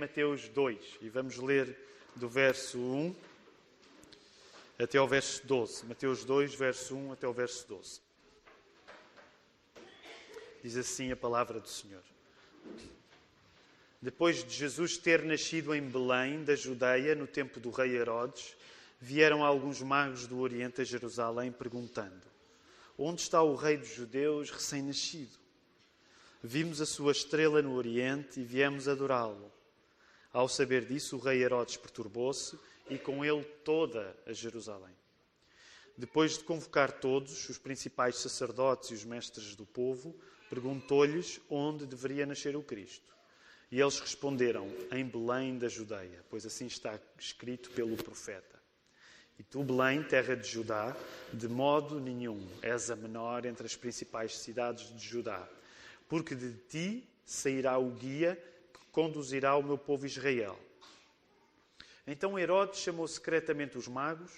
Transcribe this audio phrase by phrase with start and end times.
[0.00, 1.76] Mateus 2 e vamos ler
[2.16, 3.14] do verso 1
[4.78, 5.84] até ao verso 12.
[5.84, 8.00] Mateus 2, verso 1 até ao verso 12.
[10.64, 12.02] Diz assim a palavra do Senhor.
[14.00, 18.56] Depois de Jesus ter nascido em Belém, da Judeia, no tempo do rei Herodes,
[18.98, 22.22] vieram alguns magos do Oriente a Jerusalém perguntando:
[22.96, 25.38] Onde está o rei dos judeus recém-nascido?
[26.42, 29.59] Vimos a sua estrela no Oriente e viemos adorá-lo.
[30.32, 34.94] Ao saber disso, o rei Herodes perturbou-se e com ele toda a Jerusalém.
[35.96, 40.14] Depois de convocar todos, os principais sacerdotes e os mestres do povo,
[40.48, 43.14] perguntou-lhes onde deveria nascer o Cristo.
[43.70, 48.60] E eles responderam: Em Belém da Judeia, pois assim está escrito pelo profeta.
[49.38, 50.96] E tu, Belém, terra de Judá,
[51.32, 55.48] de modo nenhum és a menor entre as principais cidades de Judá,
[56.08, 58.38] porque de ti sairá o guia
[58.92, 60.58] conduzirá o meu povo Israel.
[62.06, 64.32] Então Herodes chamou secretamente os magos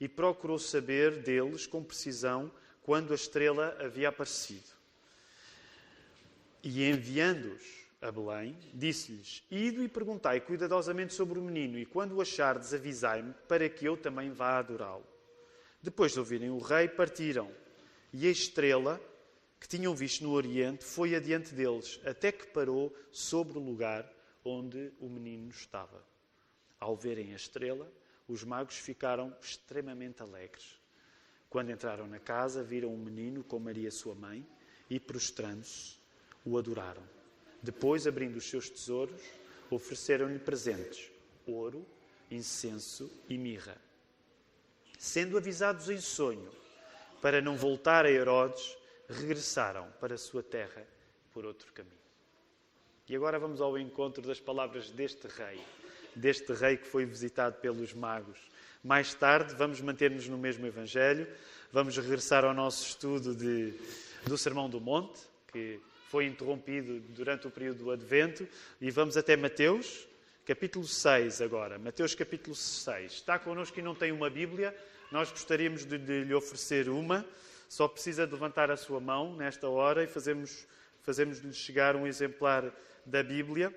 [0.00, 2.50] e procurou saber deles com precisão
[2.82, 4.68] quando a estrela havia aparecido.
[6.62, 12.20] E enviando-os a Belém, disse-lhes: Ido e perguntai cuidadosamente sobre o menino, e quando o
[12.20, 15.06] achardes, avisai-me, para que eu também vá adorá-lo.
[15.82, 17.50] Depois de ouvirem o rei, partiram,
[18.12, 19.00] e a estrela
[19.64, 24.06] que tinham visto no Oriente foi adiante deles, até que parou sobre o lugar
[24.44, 26.04] onde o menino estava.
[26.78, 27.90] Ao verem a estrela,
[28.28, 30.78] os magos ficaram extremamente alegres.
[31.48, 34.46] Quando entraram na casa, viram um menino com Maria, sua mãe,
[34.90, 35.96] e prostrando-se,
[36.44, 37.02] o adoraram.
[37.62, 39.22] Depois, abrindo os seus tesouros,
[39.70, 41.10] ofereceram-lhe presentes:
[41.46, 41.86] ouro,
[42.30, 43.78] incenso e mirra.
[44.98, 46.52] Sendo avisados em sonho
[47.22, 48.76] para não voltar a Herodes,
[49.08, 50.86] regressaram para a sua terra
[51.32, 52.04] por outro caminho.
[53.08, 55.60] E agora vamos ao encontro das palavras deste rei,
[56.14, 58.38] deste rei que foi visitado pelos magos.
[58.82, 61.26] Mais tarde, vamos manter-nos no mesmo Evangelho,
[61.72, 63.74] vamos regressar ao nosso estudo de,
[64.26, 65.20] do Sermão do Monte,
[65.52, 68.46] que foi interrompido durante o período do Advento,
[68.80, 70.06] e vamos até Mateus,
[70.46, 71.78] capítulo 6 agora.
[71.78, 73.12] Mateus, capítulo 6.
[73.12, 74.74] Está connosco e não tem uma Bíblia,
[75.10, 77.24] nós gostaríamos de, de lhe oferecer uma.
[77.74, 80.64] Só precisa de levantar a sua mão nesta hora e fazemos,
[81.02, 82.72] fazemos-lhe chegar um exemplar
[83.04, 83.74] da Bíblia.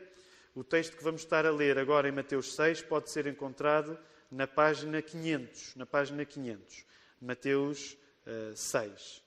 [0.53, 3.97] O texto que vamos estar a ler agora em Mateus 6 pode ser encontrado
[4.31, 5.75] na página 500.
[5.77, 6.85] Na página 500.
[7.19, 7.93] Mateus
[8.27, 9.23] uh, eh, 6.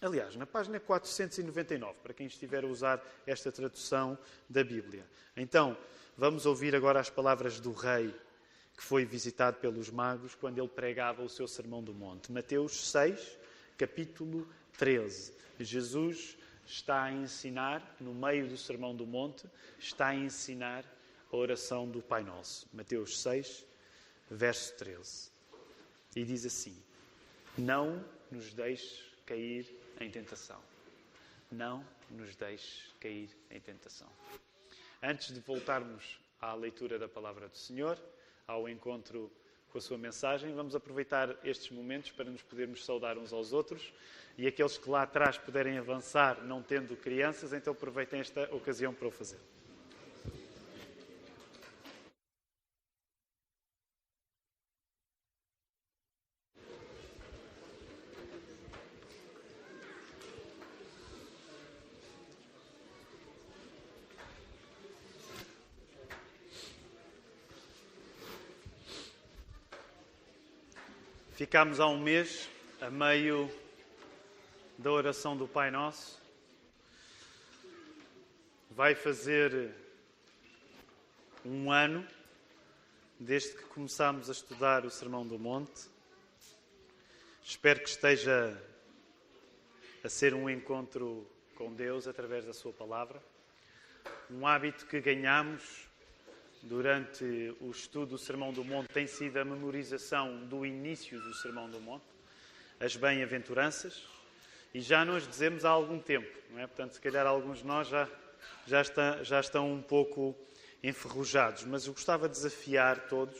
[0.00, 4.16] Aliás, na página 499, para quem estiver a usar esta tradução
[4.48, 5.04] da Bíblia.
[5.36, 5.76] Então,
[6.16, 8.14] vamos ouvir agora as palavras do Rei
[8.82, 12.32] que foi visitado pelos magos quando ele pregava o seu Sermão do Monte.
[12.32, 13.38] Mateus 6,
[13.78, 14.44] capítulo
[14.76, 15.32] 13.
[15.60, 19.46] Jesus está a ensinar, no meio do Sermão do Monte,
[19.78, 20.84] está a ensinar
[21.32, 22.68] a oração do Pai Nosso.
[22.72, 23.64] Mateus 6,
[24.28, 25.30] verso 13.
[26.16, 26.76] E diz assim:
[27.56, 30.60] Não nos deixes cair em tentação.
[31.52, 34.08] Não nos deixes cair em tentação.
[35.00, 37.96] Antes de voltarmos à leitura da palavra do Senhor,
[38.52, 39.30] ao encontro
[39.70, 40.54] com a sua mensagem.
[40.54, 43.92] Vamos aproveitar estes momentos para nos podermos saudar uns aos outros
[44.36, 49.08] e aqueles que lá atrás puderem avançar não tendo crianças, então aproveitem esta ocasião para
[49.08, 49.38] o fazer.
[71.52, 72.48] Ficámos há um mês
[72.80, 73.52] a meio
[74.78, 76.18] da oração do Pai Nosso.
[78.70, 79.70] Vai fazer
[81.44, 82.08] um ano
[83.20, 85.90] desde que começámos a estudar o Sermão do Monte.
[87.44, 88.58] Espero que esteja
[90.02, 93.22] a ser um encontro com Deus através da Sua palavra.
[94.30, 95.86] Um hábito que ganhamos
[96.62, 97.24] durante
[97.60, 101.80] o estudo do Sermão do Monte tem sido a memorização do início do Sermão do
[101.80, 102.04] Monte,
[102.78, 104.06] as bem-aventuranças,
[104.72, 106.66] e já nos dizemos há algum tempo, não é?
[106.66, 108.08] Portanto, se calhar alguns de nós já,
[108.66, 110.36] já, está, já estão um pouco
[110.82, 113.38] enferrujados, mas eu gostava de desafiar todos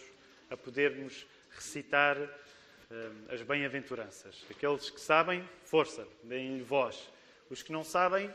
[0.51, 4.45] a podermos recitar uh, as bem-aventuranças.
[4.51, 7.09] Aqueles que sabem, força, deem-lhe voz.
[7.49, 8.31] Os que não sabem,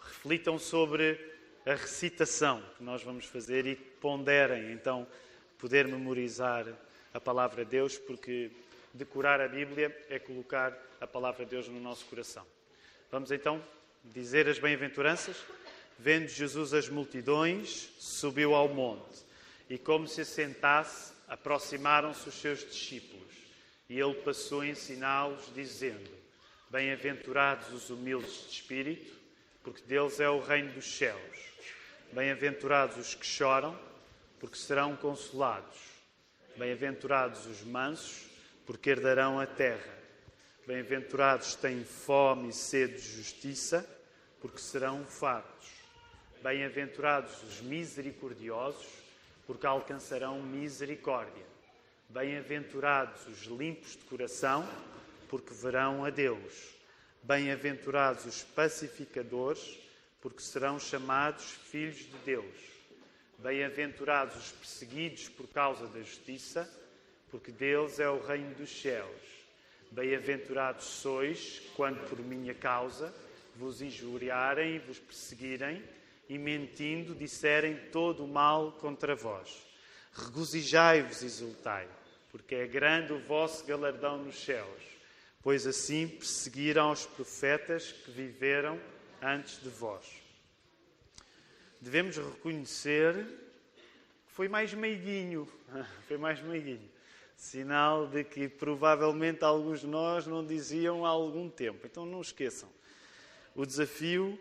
[0.00, 1.18] reflitam sobre
[1.66, 5.06] a recitação que nós vamos fazer e ponderem então
[5.58, 6.66] poder memorizar
[7.12, 8.50] a palavra de Deus, porque
[8.94, 12.46] decorar a Bíblia é colocar a palavra de Deus no nosso coração.
[13.10, 13.62] Vamos então
[14.04, 15.36] dizer as bem-aventuranças.
[15.98, 19.18] Vendo Jesus as multidões, subiu ao monte
[19.68, 23.20] e, como se assentasse, aproximaram-se os seus discípulos.
[23.88, 26.10] E ele passou a ensiná-los, dizendo:
[26.70, 29.12] Bem-aventurados os humildes de espírito,
[29.62, 31.49] porque deles é o reino dos céus.
[32.12, 33.78] Bem-aventurados os que choram,
[34.40, 35.78] porque serão consolados.
[36.56, 38.26] Bem-aventurados os mansos,
[38.66, 39.96] porque herdarão a terra.
[40.66, 43.88] Bem-aventurados têm fome e sede de justiça,
[44.40, 45.68] porque serão fartos.
[46.42, 48.88] Bem-aventurados os misericordiosos,
[49.46, 51.46] porque alcançarão misericórdia.
[52.08, 54.68] Bem-aventurados os limpos de coração,
[55.28, 56.74] porque verão a Deus.
[57.22, 59.78] Bem-aventurados os pacificadores,
[60.20, 62.54] porque serão chamados filhos de Deus.
[63.38, 66.68] Bem-aventurados os perseguidos por causa da justiça,
[67.30, 69.20] porque deles é o reino dos céus.
[69.90, 73.12] Bem-aventurados sois, quando por minha causa
[73.56, 75.82] vos injuriarem e vos perseguirem
[76.28, 79.66] e mentindo disserem todo o mal contra vós.
[80.12, 81.88] Regozijai-vos e exultai,
[82.30, 84.82] porque é grande o vosso galardão nos céus,
[85.42, 88.78] pois assim perseguiram os profetas que viveram
[89.22, 90.04] antes de vós.
[91.80, 93.14] Devemos reconhecer
[94.26, 95.48] que foi mais meiguinho,
[96.06, 96.90] foi mais meiguinho.
[97.36, 101.86] Sinal de que provavelmente alguns de nós não diziam há algum tempo.
[101.86, 102.68] Então não esqueçam.
[103.54, 104.38] O desafio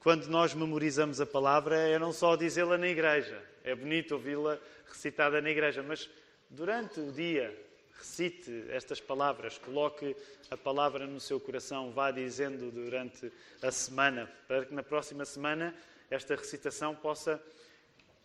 [0.00, 3.42] quando nós memorizamos a palavra, é não só dizê-la na igreja.
[3.64, 6.08] É bonito ouvi-la recitada na igreja, mas
[6.48, 7.54] durante o dia,
[7.98, 10.16] recite estas palavras, coloque
[10.50, 13.30] a palavra no seu coração, vá dizendo durante
[13.60, 15.74] a semana, para que na próxima semana
[16.10, 17.42] esta recitação possa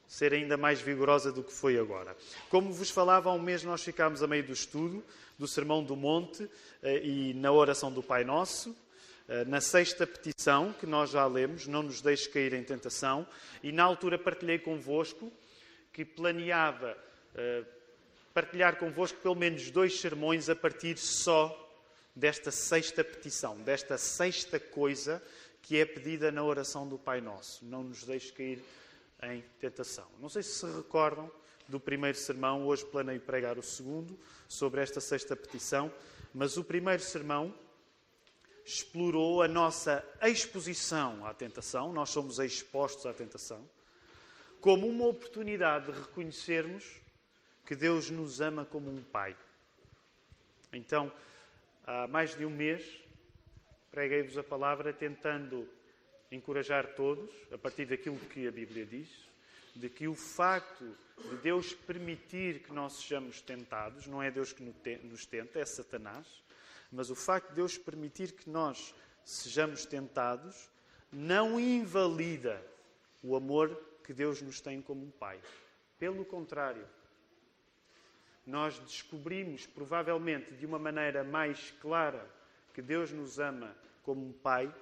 [0.08, 2.16] ser ainda mais vigorosa do que foi agora.
[2.50, 5.04] Como vos falava, há um mês nós ficámos a meio do estudo
[5.40, 6.48] do Sermão do Monte
[6.82, 8.76] eh, e na oração do Pai Nosso.
[9.28, 13.26] Eh, na sexta petição, que nós já lemos, não nos deixe cair em tentação,
[13.64, 15.32] e na altura partilhei convosco
[15.94, 16.98] que planeava
[17.36, 17.66] uh,
[18.34, 21.60] partilhar convosco pelo menos dois sermões a partir só
[22.16, 25.22] desta sexta petição, desta sexta coisa
[25.62, 27.64] que é pedida na oração do Pai Nosso.
[27.66, 28.64] Não nos deixe cair
[29.24, 30.08] em tentação.
[30.20, 31.32] Não sei se se recordam
[31.68, 35.92] do primeiro sermão, hoje planeio pregar o segundo sobre esta sexta petição,
[36.34, 37.54] mas o primeiro sermão
[38.66, 43.68] explorou a nossa exposição à tentação, nós somos expostos à tentação,
[44.60, 47.03] como uma oportunidade de reconhecermos
[47.66, 49.36] que Deus nos ama como um Pai.
[50.72, 51.12] Então,
[51.86, 52.84] há mais de um mês,
[53.92, 55.68] preguei-vos a palavra tentando
[56.32, 59.10] encorajar todos, a partir daquilo que a Bíblia diz,
[59.76, 60.96] de que o facto
[61.30, 64.64] de Deus permitir que nós sejamos tentados, não é Deus que
[65.04, 66.28] nos tenta, é Satanás,
[66.92, 68.94] mas o facto de Deus permitir que nós
[69.24, 70.70] sejamos tentados
[71.12, 72.62] não invalida
[73.22, 75.40] o amor que Deus nos tem como um Pai.
[75.98, 76.86] Pelo contrário,
[78.46, 82.30] nós descobrimos, provavelmente de uma maneira mais clara,
[82.74, 84.74] que Deus nos ama como um Pai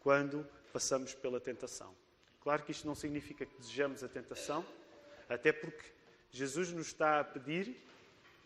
[0.00, 1.94] quando passamos pela tentação.
[2.40, 4.64] Claro que isto não significa que desejamos a tentação,
[5.28, 5.84] até porque
[6.30, 7.76] Jesus nos está a pedir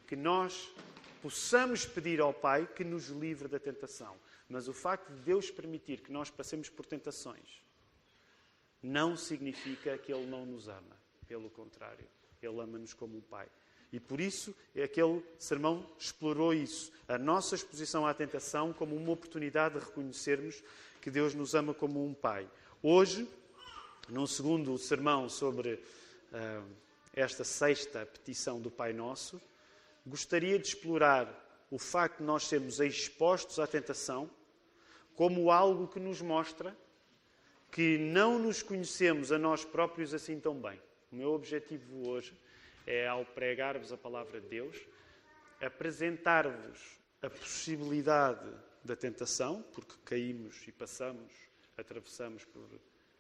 [0.07, 0.73] que nós
[1.23, 4.17] possamos pedir ao Pai que nos livre da tentação.
[4.49, 7.63] Mas o facto de Deus permitir que nós passemos por tentações
[8.83, 10.97] não significa que Ele não nos ama.
[11.27, 12.07] Pelo contrário,
[12.41, 13.49] Ele ama-nos como um Pai.
[13.97, 19.79] E por isso, aquele sermão explorou isso, a nossa exposição à tentação como uma oportunidade
[19.79, 20.63] de reconhecermos
[21.01, 22.47] que Deus nos ama como um Pai.
[22.83, 23.27] Hoje,
[24.07, 25.83] num segundo sermão sobre
[26.31, 26.63] uh,
[27.15, 29.41] esta sexta petição do Pai Nosso,
[30.07, 34.29] gostaria de explorar o facto de nós sermos expostos à tentação
[35.15, 36.77] como algo que nos mostra
[37.73, 40.79] que não nos conhecemos a nós próprios assim tão bem.
[41.11, 42.35] O meu objetivo hoje
[42.87, 44.77] é, ao pregar-vos a palavra de Deus,
[45.61, 48.49] apresentar-vos a possibilidade
[48.85, 51.33] da tentação, porque caímos e passamos,
[51.77, 52.69] atravessamos por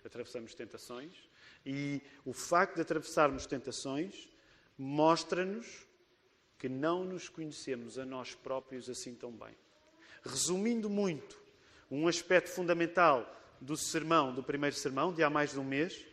[0.04, 1.28] atravessamos tentações,
[1.64, 4.28] e o facto de atravessarmos tentações
[4.78, 5.84] mostra-nos
[6.58, 9.54] que não nos conhecemos a nós próprios assim tão bem.
[10.22, 11.40] Resumindo muito,
[11.90, 16.06] um aspecto fundamental do sermão, do primeiro sermão, de há mais de um mês,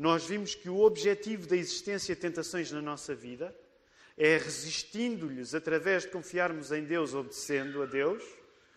[0.00, 3.54] nós vimos que o objetivo da existência de tentações na nossa vida
[4.16, 8.24] é resistindo-lhes através de confiarmos em Deus, obedecendo a Deus.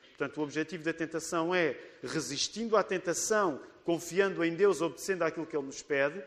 [0.10, 5.56] Portanto, o objetivo da tentação é resistindo à tentação, confiando em Deus, obedecendo àquilo que
[5.56, 6.22] Ele nos pede,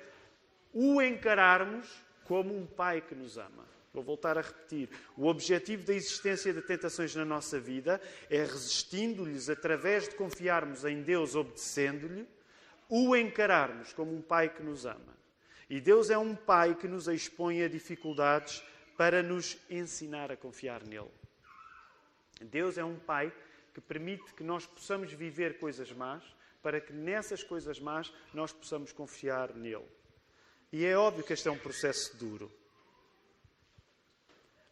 [0.72, 1.86] o encararmos
[2.24, 3.68] como um Pai que nos ama.
[3.92, 4.88] Vou voltar a repetir.
[5.14, 8.00] O objetivo da existência de tentações na nossa vida
[8.30, 12.26] é resistindo-lhes através de confiarmos em Deus, obedecendo-lhe,
[12.88, 15.16] o encararmos como um pai que nos ama.
[15.68, 18.62] E Deus é um pai que nos expõe a dificuldades
[18.96, 21.10] para nos ensinar a confiar nele.
[22.40, 23.32] Deus é um pai
[23.74, 26.24] que permite que nós possamos viver coisas más,
[26.62, 29.86] para que nessas coisas más nós possamos confiar nele.
[30.72, 32.50] E é óbvio que este é um processo duro.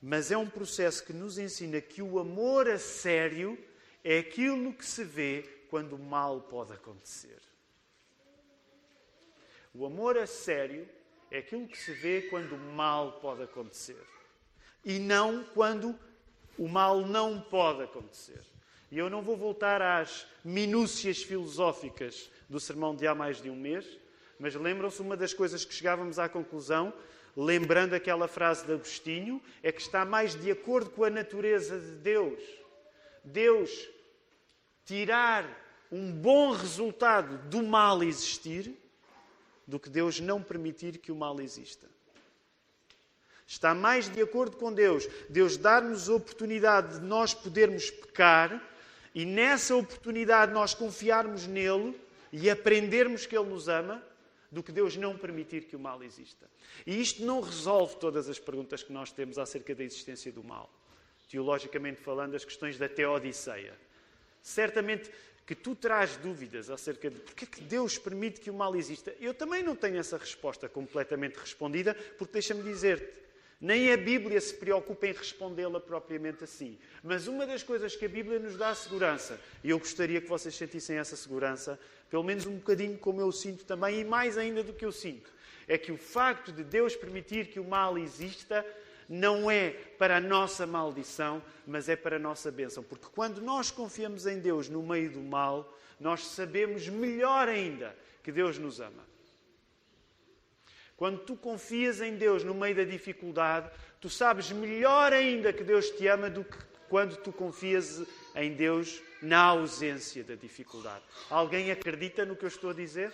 [0.00, 3.58] Mas é um processo que nos ensina que o amor a sério
[4.02, 7.40] é aquilo que se vê quando o mal pode acontecer.
[9.76, 10.88] O amor a sério
[11.32, 14.00] é aquilo que se vê quando o mal pode acontecer.
[14.84, 15.98] E não quando
[16.56, 18.40] o mal não pode acontecer.
[18.88, 23.56] E eu não vou voltar às minúcias filosóficas do sermão de há mais de um
[23.56, 23.84] mês,
[24.38, 26.94] mas lembram-se uma das coisas que chegávamos à conclusão,
[27.36, 31.96] lembrando aquela frase de Agostinho, é que está mais de acordo com a natureza de
[31.96, 32.40] Deus.
[33.24, 33.88] Deus
[34.84, 35.48] tirar
[35.90, 38.83] um bom resultado do mal existir
[39.66, 41.88] do que Deus não permitir que o mal exista.
[43.46, 45.06] Está mais de acordo com Deus.
[45.28, 48.62] Deus dar-nos a oportunidade de nós podermos pecar
[49.14, 51.98] e nessa oportunidade nós confiarmos nele
[52.32, 54.02] e aprendermos que Ele nos ama,
[54.50, 56.48] do que Deus não permitir que o mal exista.
[56.86, 60.70] E isto não resolve todas as perguntas que nós temos acerca da existência do mal.
[61.28, 63.76] Teologicamente falando, as questões da teodiceia.
[64.42, 65.10] Certamente
[65.46, 69.14] que tu traz dúvidas acerca de porque é que Deus permite que o mal exista.
[69.20, 73.24] Eu também não tenho essa resposta completamente respondida, porque deixa-me dizer-te,
[73.60, 76.78] nem a Bíblia se preocupa em respondê-la propriamente assim.
[77.02, 80.54] Mas uma das coisas que a Bíblia nos dá segurança, e eu gostaria que vocês
[80.54, 81.78] sentissem essa segurança,
[82.10, 85.32] pelo menos um bocadinho como eu sinto também, e mais ainda do que eu sinto,
[85.68, 88.64] é que o facto de Deus permitir que o mal exista
[89.08, 92.82] não é para a nossa maldição, mas é para a nossa bênção.
[92.82, 98.32] Porque quando nós confiamos em Deus no meio do mal, nós sabemos melhor ainda que
[98.32, 99.04] Deus nos ama.
[100.96, 103.70] Quando tu confias em Deus no meio da dificuldade,
[104.00, 106.56] tu sabes melhor ainda que Deus te ama do que
[106.88, 108.02] quando tu confias
[108.36, 111.02] em Deus na ausência da dificuldade.
[111.28, 113.12] Alguém acredita no que eu estou a dizer?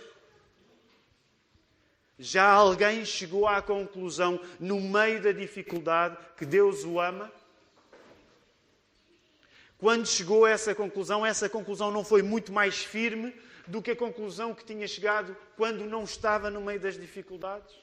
[2.23, 7.33] Já alguém chegou à conclusão, no meio da dificuldade, que Deus o ama?
[9.79, 13.35] Quando chegou a essa conclusão, essa conclusão não foi muito mais firme
[13.67, 17.75] do que a conclusão que tinha chegado quando não estava no meio das dificuldades?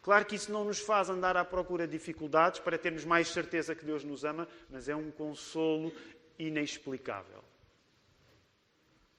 [0.00, 3.74] Claro que isso não nos faz andar à procura de dificuldades para termos mais certeza
[3.74, 5.92] que Deus nos ama, mas é um consolo
[6.38, 7.44] inexplicável.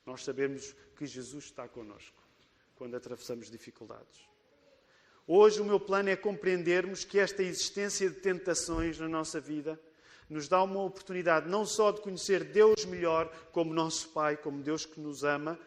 [0.04, 2.23] Nós sabemos que Jesus está conosco
[2.76, 4.22] quando atravessamos dificuldades.
[5.26, 9.80] Hoje o meu plano é compreendermos que esta existência de tentações na nossa vida
[10.30, 14.86] nos dá uma oportunidade não só de conhecer Deus melhor como nosso Pai, como Deus
[14.86, 15.58] que nos ama,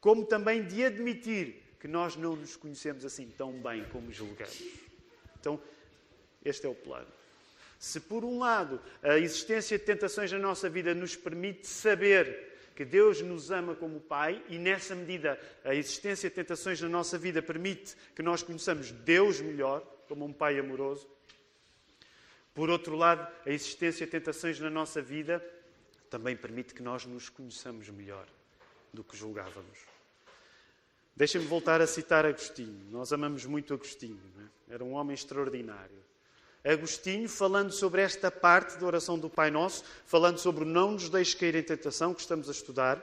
[0.00, 4.62] como também de admitir que nós não nos conhecemos assim tão bem como julgamos.
[5.38, 5.60] Então,
[6.44, 7.08] este é o plano.
[7.78, 12.84] Se por um lado a existência de tentações na nossa vida nos permite saber que
[12.84, 17.40] Deus nos ama como Pai e, nessa medida, a existência de tentações na nossa vida
[17.40, 21.08] permite que nós conheçamos Deus melhor, como um Pai amoroso.
[22.52, 25.42] Por outro lado, a existência de tentações na nossa vida
[26.10, 28.28] também permite que nós nos conheçamos melhor
[28.92, 29.78] do que julgávamos.
[31.16, 32.90] Deixem-me voltar a citar Agostinho.
[32.90, 34.20] Nós amamos muito Agostinho.
[34.68, 34.74] É?
[34.74, 36.04] Era um homem extraordinário.
[36.66, 41.36] Agostinho, falando sobre esta parte da oração do Pai Nosso, falando sobre não nos deixe
[41.36, 43.00] cair em tentação, que estamos a estudar,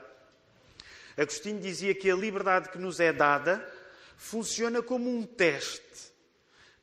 [1.16, 3.66] Agostinho dizia que a liberdade que nos é dada
[4.16, 6.12] funciona como um teste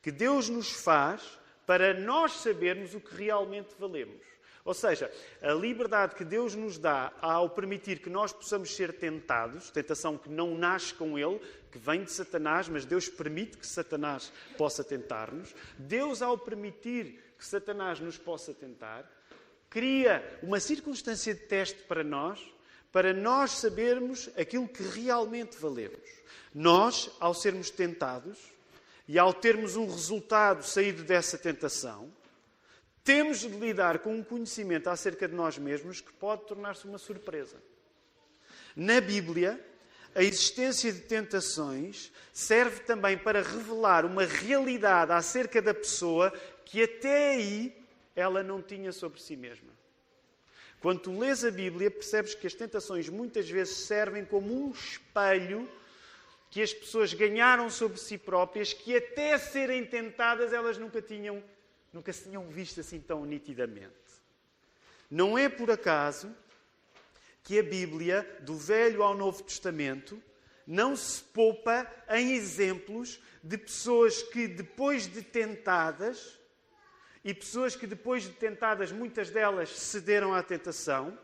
[0.02, 1.22] que Deus nos faz
[1.64, 4.31] para nós sabermos o que realmente valemos.
[4.64, 9.70] Ou seja, a liberdade que Deus nos dá ao permitir que nós possamos ser tentados,
[9.70, 11.40] tentação que não nasce com Ele,
[11.70, 15.52] que vem de Satanás, mas Deus permite que Satanás possa tentar-nos.
[15.76, 19.04] Deus, ao permitir que Satanás nos possa tentar,
[19.68, 22.38] cria uma circunstância de teste para nós,
[22.92, 26.08] para nós sabermos aquilo que realmente valemos.
[26.54, 28.38] Nós, ao sermos tentados
[29.08, 32.12] e ao termos um resultado saído dessa tentação,
[33.04, 37.56] temos de lidar com um conhecimento acerca de nós mesmos que pode tornar-se uma surpresa.
[38.76, 39.62] Na Bíblia,
[40.14, 46.32] a existência de tentações serve também para revelar uma realidade acerca da pessoa
[46.64, 47.76] que até aí
[48.14, 49.72] ela não tinha sobre si mesma.
[50.80, 55.68] Quando tu lês a Bíblia, percebes que as tentações muitas vezes servem como um espelho
[56.50, 61.42] que as pessoas ganharam sobre si próprias, que até serem tentadas elas nunca tinham
[61.92, 63.92] nunca se tinham visto assim tão nitidamente.
[65.10, 66.34] Não é por acaso
[67.42, 70.22] que a Bíblia, do Velho ao Novo Testamento,
[70.66, 76.38] não se poupa em exemplos de pessoas que, depois de tentadas,
[77.24, 81.16] e pessoas que, depois de tentadas, muitas delas cederam à tentação,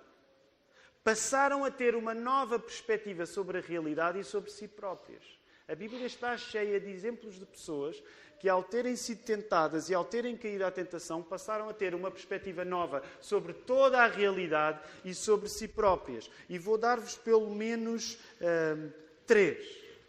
[1.02, 5.22] passaram a ter uma nova perspectiva sobre a realidade e sobre si próprias.
[5.66, 8.02] A Bíblia está cheia de exemplos de pessoas
[8.38, 12.10] que, ao terem sido tentadas e ao terem caído à tentação, passaram a ter uma
[12.10, 16.30] perspectiva nova sobre toda a realidade e sobre si próprias.
[16.48, 18.90] E vou dar-vos pelo menos hum,
[19.26, 19.66] três.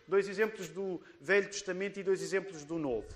[0.07, 3.07] Dois exemplos do Velho Testamento e dois exemplos do Novo.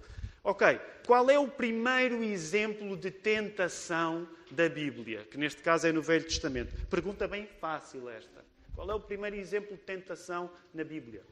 [0.43, 5.25] Ok, qual é o primeiro exemplo de tentação da Bíblia?
[5.31, 6.73] Que neste caso é no Velho Testamento.
[6.87, 8.43] Pergunta bem fácil esta.
[8.75, 11.23] Qual é o primeiro exemplo de tentação na Bíblia?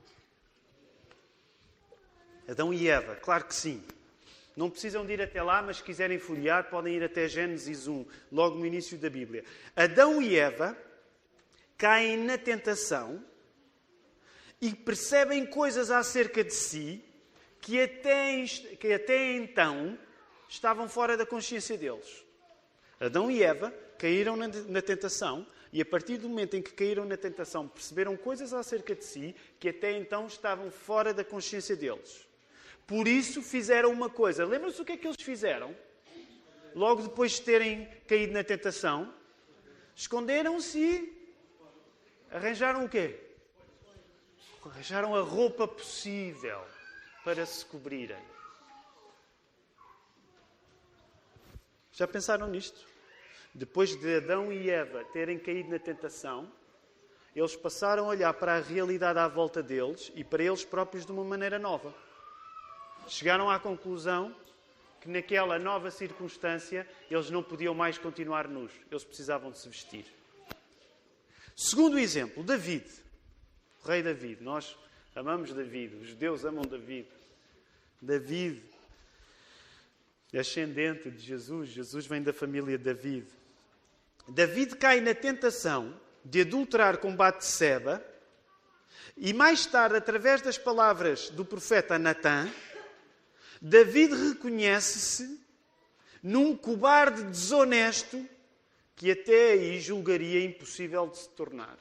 [2.52, 3.82] Adão e Eva, claro que sim.
[4.58, 8.06] Não precisam de ir até lá, mas se quiserem folhear, podem ir até Gênesis 1,
[8.30, 9.46] logo no início da Bíblia.
[9.74, 10.78] Adão e Eva
[11.78, 13.24] caem na tentação
[14.60, 17.02] e percebem coisas acerca de si
[17.62, 18.44] que até,
[18.78, 19.98] que até então
[20.50, 22.26] estavam fora da consciência deles.
[23.00, 27.06] Adão e Eva caíram na, na tentação e a partir do momento em que caíram
[27.06, 32.30] na tentação perceberam coisas acerca de si que até então estavam fora da consciência deles.
[32.92, 34.44] Por isso fizeram uma coisa.
[34.44, 35.74] Lembram-se o que é que eles fizeram?
[36.76, 39.14] Logo depois de terem caído na tentação,
[39.96, 41.34] esconderam-se e
[42.30, 43.18] arranjaram o quê?
[44.66, 46.62] Arranjaram a roupa possível
[47.24, 48.22] para se cobrirem.
[51.94, 52.86] Já pensaram nisto?
[53.54, 56.52] Depois de Adão e Eva terem caído na tentação,
[57.34, 61.14] eles passaram a olhar para a realidade à volta deles e para eles próprios de
[61.14, 62.11] uma maneira nova
[63.08, 64.36] chegaram à conclusão
[65.02, 70.06] que naquela nova circunstância eles não podiam mais continuar nus, eles precisavam de se vestir.
[71.56, 72.86] Segundo exemplo, David,
[73.84, 74.42] o rei David.
[74.44, 74.78] Nós
[75.16, 77.08] amamos David, os judeus amam David.
[78.02, 78.62] David,
[80.34, 83.28] ascendente de Jesus, Jesus vem da família David.
[84.28, 88.04] David cai na tentação de adulterar com Batseba
[89.18, 92.50] e mais tarde, através das palavras do profeta Natã,
[93.62, 95.40] David reconhece-se
[96.24, 98.28] num cobarde desonesto
[98.96, 101.78] que até aí julgaria impossível de se tornar.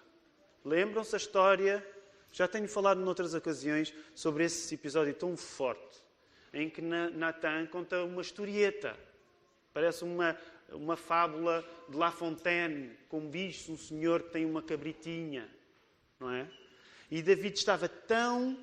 [0.62, 1.87] Lembram-se a história?
[2.33, 6.03] Já tenho falado noutras ocasiões sobre esse episódio tão forte,
[6.53, 8.95] em que Natan conta uma historieta.
[9.73, 10.38] Parece uma,
[10.71, 15.49] uma fábula de La Fontaine, com bichos, um senhor que tem uma cabritinha,
[16.19, 16.47] não é?
[17.11, 18.59] E David estava tão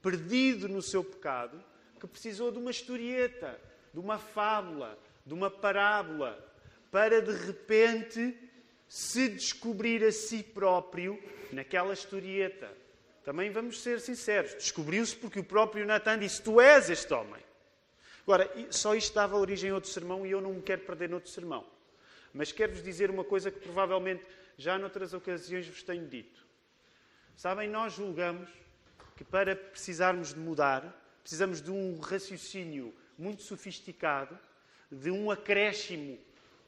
[0.00, 1.62] perdido no seu pecado
[1.98, 3.58] que precisou de uma historieta,
[3.92, 6.38] de uma fábula, de uma parábola,
[6.90, 8.36] para de repente
[8.88, 12.70] se descobrir a si próprio naquela historieta.
[13.24, 17.42] Também vamos ser sinceros, descobriu-se porque o próprio Natan disse: Tu és este homem.
[18.22, 21.30] Agora, só isto dava origem a outro sermão e eu não me quero perder noutro
[21.30, 21.64] sermão.
[22.32, 24.24] Mas quero-vos dizer uma coisa que provavelmente
[24.58, 26.44] já noutras ocasiões vos tenho dito.
[27.36, 28.48] Sabem, nós julgamos
[29.16, 34.38] que para precisarmos de mudar, precisamos de um raciocínio muito sofisticado,
[34.88, 36.16] de um acréscimo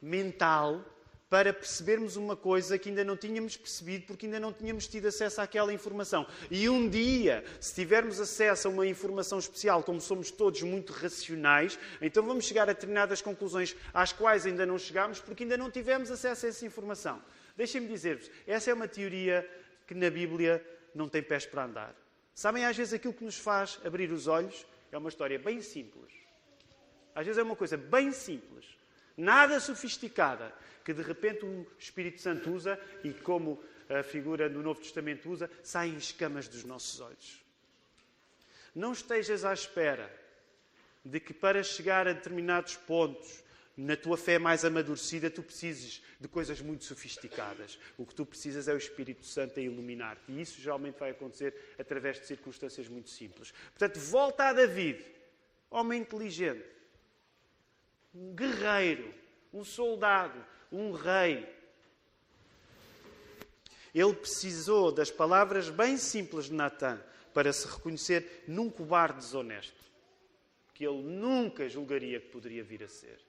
[0.02, 0.84] mental
[1.30, 5.40] para percebermos uma coisa que ainda não tínhamos percebido porque ainda não tínhamos tido acesso
[5.40, 6.26] àquela informação.
[6.50, 11.78] E um dia, se tivermos acesso a uma informação especial, como somos todos muito racionais,
[12.02, 16.10] então vamos chegar a determinadas conclusões às quais ainda não chegámos porque ainda não tivemos
[16.10, 17.22] acesso a essa informação.
[17.56, 19.48] Deixem-me dizer-vos, essa é uma teoria
[19.86, 22.07] que na Bíblia não tem pés para andar.
[22.38, 26.12] Sabem, às vezes aquilo que nos faz abrir os olhos é uma história bem simples.
[27.12, 28.64] Às vezes é uma coisa bem simples,
[29.16, 34.80] nada sofisticada, que de repente o Espírito Santo usa e, como a figura do Novo
[34.80, 37.44] Testamento usa, saem escamas dos nossos olhos.
[38.72, 40.08] Não estejas à espera
[41.04, 43.42] de que para chegar a determinados pontos
[43.78, 47.78] na tua fé mais amadurecida, tu precises de coisas muito sofisticadas.
[47.96, 50.32] O que tu precisas é o Espírito Santo a iluminar-te.
[50.32, 53.52] E isso geralmente vai acontecer através de circunstâncias muito simples.
[53.70, 55.00] Portanto, volta a David,
[55.70, 56.64] homem inteligente,
[58.12, 59.14] um guerreiro,
[59.54, 61.48] um soldado, um rei.
[63.94, 67.00] Ele precisou das palavras bem simples de Natan
[67.32, 69.84] para se reconhecer num cobarde desonesto,
[70.74, 73.27] que ele nunca julgaria que poderia vir a ser.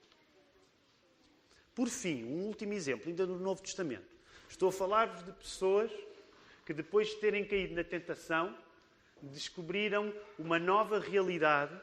[1.79, 4.05] Por fim, um último exemplo, ainda no Novo Testamento.
[4.49, 5.89] Estou a falar-vos de pessoas
[6.65, 8.53] que, depois de terem caído na tentação,
[9.21, 11.73] descobriram uma nova realidade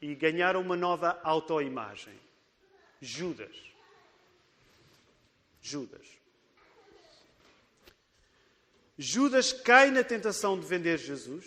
[0.00, 2.18] e ganharam uma nova autoimagem.
[3.02, 3.54] Judas.
[5.60, 6.06] Judas.
[8.96, 11.44] Judas cai na tentação de vender Jesus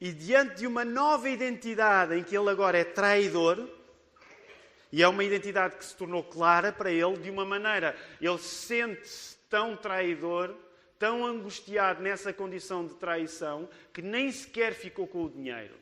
[0.00, 3.68] e, diante de uma nova identidade em que ele agora é traidor,
[4.92, 9.38] e é uma identidade que se tornou clara para ele de uma maneira, ele sente-se
[9.48, 10.54] tão traidor,
[10.98, 15.74] tão angustiado nessa condição de traição, que nem sequer ficou com o dinheiro,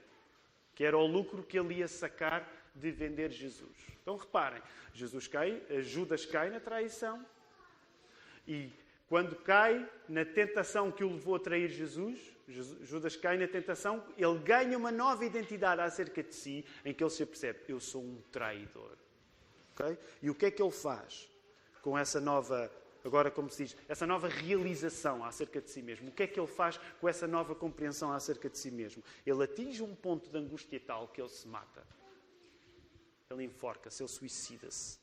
[0.77, 3.77] que era o lucro que ele ia sacar de vender Jesus.
[4.01, 4.63] Então reparem,
[4.95, 7.25] Jesus cai, Judas cai na traição
[8.47, 8.71] e
[9.09, 12.19] quando cai na tentação que o levou a trair Jesus,
[12.51, 17.11] Judas cai na tentação, ele ganha uma nova identidade acerca de si, em que ele
[17.11, 18.97] se percebe: eu sou um traidor.
[19.73, 19.99] Okay?
[20.21, 21.29] E o que é que ele faz
[21.81, 22.71] com essa nova,
[23.05, 26.09] agora como se diz, essa nova realização acerca de si mesmo?
[26.09, 29.03] O que é que ele faz com essa nova compreensão acerca de si mesmo?
[29.25, 31.87] Ele atinge um ponto de angústia tal que ele se mata.
[33.31, 34.99] Ele enforca-se, ele suicida-se.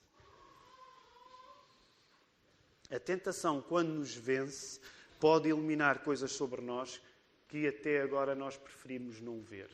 [2.92, 4.80] A tentação, quando nos vence,
[5.20, 7.02] pode iluminar coisas sobre nós
[7.48, 9.70] que até agora nós preferimos não ver.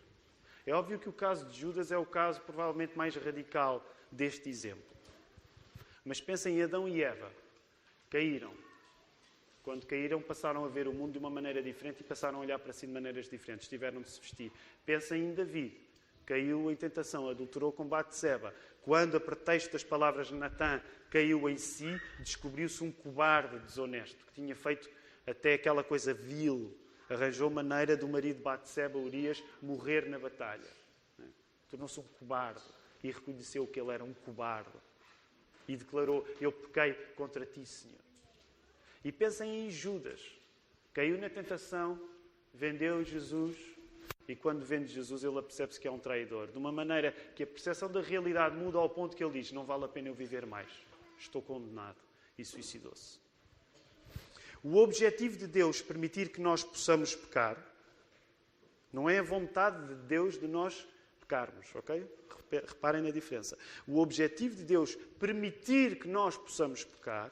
[0.65, 4.93] É óbvio que o caso de Judas é o caso provavelmente mais radical deste exemplo.
[6.05, 7.31] Mas pensem em Adão e Eva.
[8.09, 8.53] Caíram.
[9.63, 12.59] Quando caíram, passaram a ver o mundo de uma maneira diferente e passaram a olhar
[12.59, 13.67] para si de maneiras diferentes.
[13.67, 14.51] Tiveram de se vestir.
[14.85, 15.81] Pensem em Davi.
[16.25, 18.53] Caiu em tentação, adulterou com Bate-seba.
[18.81, 24.33] Quando, a pretexto das palavras de Natã, caiu em si, descobriu-se um cobarde desonesto, que
[24.33, 24.89] tinha feito
[25.27, 26.77] até aquela coisa vil.
[27.09, 30.69] Arranjou maneira do marido de Batseba, Urias, morrer na batalha.
[31.69, 32.61] Tornou-se um cobarde
[33.03, 34.71] e reconheceu que ele era um cobarde.
[35.67, 37.99] E declarou: Eu pequei contra ti, Senhor.
[39.03, 40.21] E pensem em Judas.
[40.93, 41.99] Caiu na tentação,
[42.53, 43.57] vendeu Jesus,
[44.27, 46.47] e quando vende Jesus, ele percebe-se que é um traidor.
[46.47, 49.65] De uma maneira que a percepção da realidade muda ao ponto que ele diz: Não
[49.65, 50.69] vale a pena eu viver mais.
[51.17, 51.97] Estou condenado.
[52.37, 53.22] E suicidou-se.
[54.63, 57.57] O objetivo de Deus permitir que nós possamos pecar
[58.93, 60.87] não é a vontade de Deus de nós
[61.19, 62.05] pecarmos, ok?
[62.51, 63.57] Reparem na diferença.
[63.87, 67.31] O objetivo de Deus permitir que nós possamos pecar,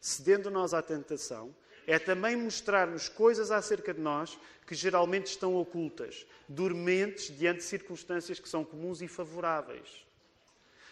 [0.00, 1.54] cedendo nós à tentação,
[1.86, 8.38] é também mostrar-nos coisas acerca de nós que geralmente estão ocultas, dormentes diante de circunstâncias
[8.38, 10.06] que são comuns e favoráveis.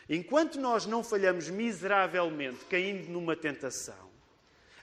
[0.08, 4.05] Enquanto nós não falhamos miseravelmente caindo numa tentação,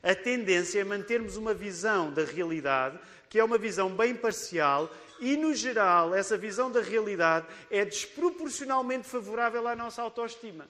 [0.04, 3.00] a tendência é mantermos uma visão da realidade
[3.34, 9.08] que é uma visão bem parcial e, no geral, essa visão da realidade é desproporcionalmente
[9.08, 10.70] favorável à nossa autoestima.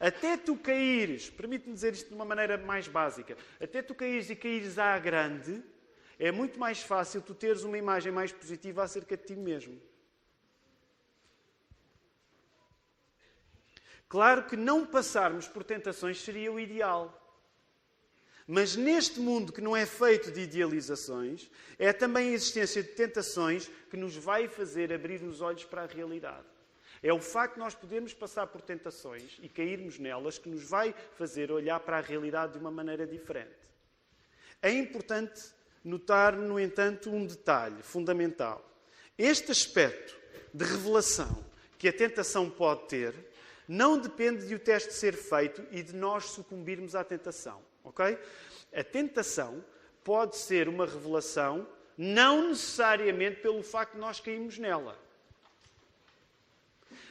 [0.00, 4.34] Até tu caíres, permite-me dizer isto de uma maneira mais básica, até tu caíres e
[4.34, 5.62] caíres à grande,
[6.18, 9.78] é muito mais fácil tu teres uma imagem mais positiva acerca de ti mesmo.
[14.08, 17.21] Claro que não passarmos por tentações seria o ideal.
[18.46, 23.70] Mas neste mundo que não é feito de idealizações, é também a existência de tentações
[23.90, 26.46] que nos vai fazer abrir os olhos para a realidade.
[27.02, 30.94] É o facto de nós podermos passar por tentações e cairmos nelas que nos vai
[31.16, 33.50] fazer olhar para a realidade de uma maneira diferente.
[34.60, 35.42] É importante
[35.84, 38.64] notar, no entanto, um detalhe fundamental.
[39.18, 40.16] Este aspecto
[40.54, 41.44] de revelação
[41.76, 43.14] que a tentação pode ter
[43.66, 47.60] não depende de o teste ser feito e de nós sucumbirmos à tentação.
[47.84, 48.18] Ok?
[48.74, 49.64] A tentação
[50.04, 51.66] pode ser uma revelação
[51.96, 54.98] não necessariamente pelo facto de nós cairmos nela.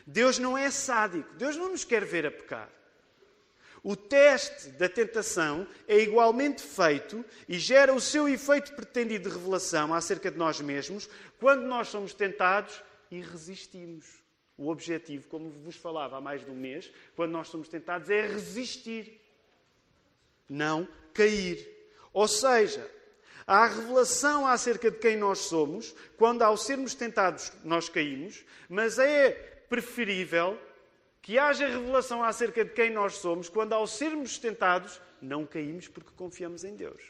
[0.05, 1.34] Deus não é sádico.
[1.36, 2.69] Deus não nos quer ver a pecar.
[3.84, 9.93] O teste da tentação é igualmente feito e gera o seu efeito pretendido de revelação
[9.93, 14.21] acerca de nós mesmos quando nós somos tentados e resistimos.
[14.55, 18.21] O objetivo, como vos falava há mais de um mês, quando nós somos tentados, é
[18.21, 19.19] resistir,
[20.52, 21.66] não cair.
[22.12, 22.86] Ou seja,
[23.48, 29.32] há revelação acerca de quem nós somos quando, ao sermos tentados, nós caímos, mas é
[29.70, 30.60] preferível
[31.22, 36.12] que haja revelação acerca de quem nós somos quando, ao sermos tentados, não caímos porque
[36.18, 37.02] confiamos em Deus.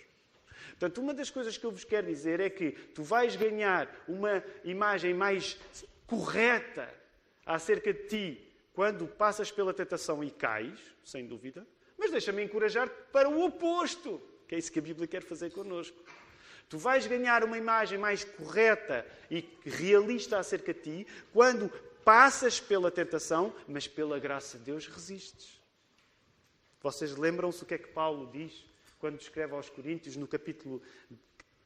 [0.72, 4.44] Portanto, uma das coisas que eu vos quero dizer é que tu vais ganhar uma
[4.64, 5.58] imagem mais
[6.06, 6.94] correta
[7.46, 11.66] acerca de ti quando passas pela tentação e cais, sem dúvida,
[12.02, 15.98] mas deixa-me encorajar para o oposto, que é isso que a Bíblia quer fazer connosco.
[16.68, 21.72] Tu vais ganhar uma imagem mais correta e realista acerca de ti quando
[22.04, 25.62] Passas pela tentação, mas pela graça de Deus resistes.
[26.82, 28.66] Vocês lembram-se o que é que Paulo diz
[28.98, 30.82] quando escreve aos Coríntios, no capítulo,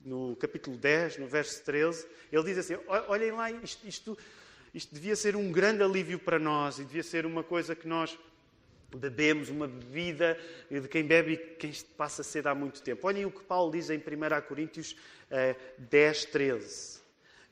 [0.01, 2.05] no capítulo 10, no verso 13?
[2.31, 2.73] Ele diz assim:
[3.07, 4.17] Olhem lá, isto, isto,
[4.73, 8.19] isto devia ser um grande alívio para nós e devia ser uma coisa que nós
[8.93, 10.37] bebemos uma bebida
[10.69, 13.07] de quem bebe e quem passa sede há muito tempo.
[13.07, 14.01] Olhem o que Paulo diz em 1
[14.47, 14.95] Coríntios
[15.77, 16.99] 10, eh, 13.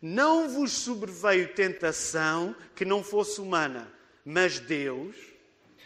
[0.02, 3.91] Não vos sobreveio tentação que não fosse humana,
[4.26, 5.15] mas Deus,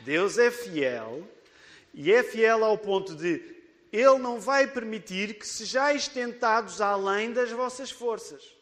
[0.02, 1.28] Deus é fiel,
[1.94, 3.56] e é fiel ao ponto de
[3.92, 8.56] Ele não vai permitir que sejais tentados além das vossas forças.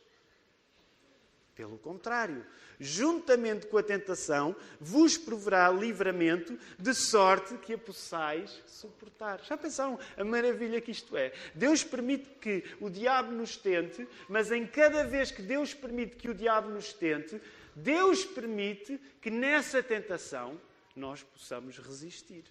[1.56, 2.45] Pelo contrário,
[2.80, 9.42] juntamente com a tentação, vos proverá livramento, de sorte que a possais suportar.
[9.44, 11.32] Já pensaram a maravilha que isto é?
[11.54, 16.30] Deus permite que o diabo nos tente, mas em cada vez que Deus permite que
[16.30, 17.42] o diabo nos tente,
[17.76, 20.60] Deus permite que nessa tentação
[20.96, 22.44] nós possamos resistir.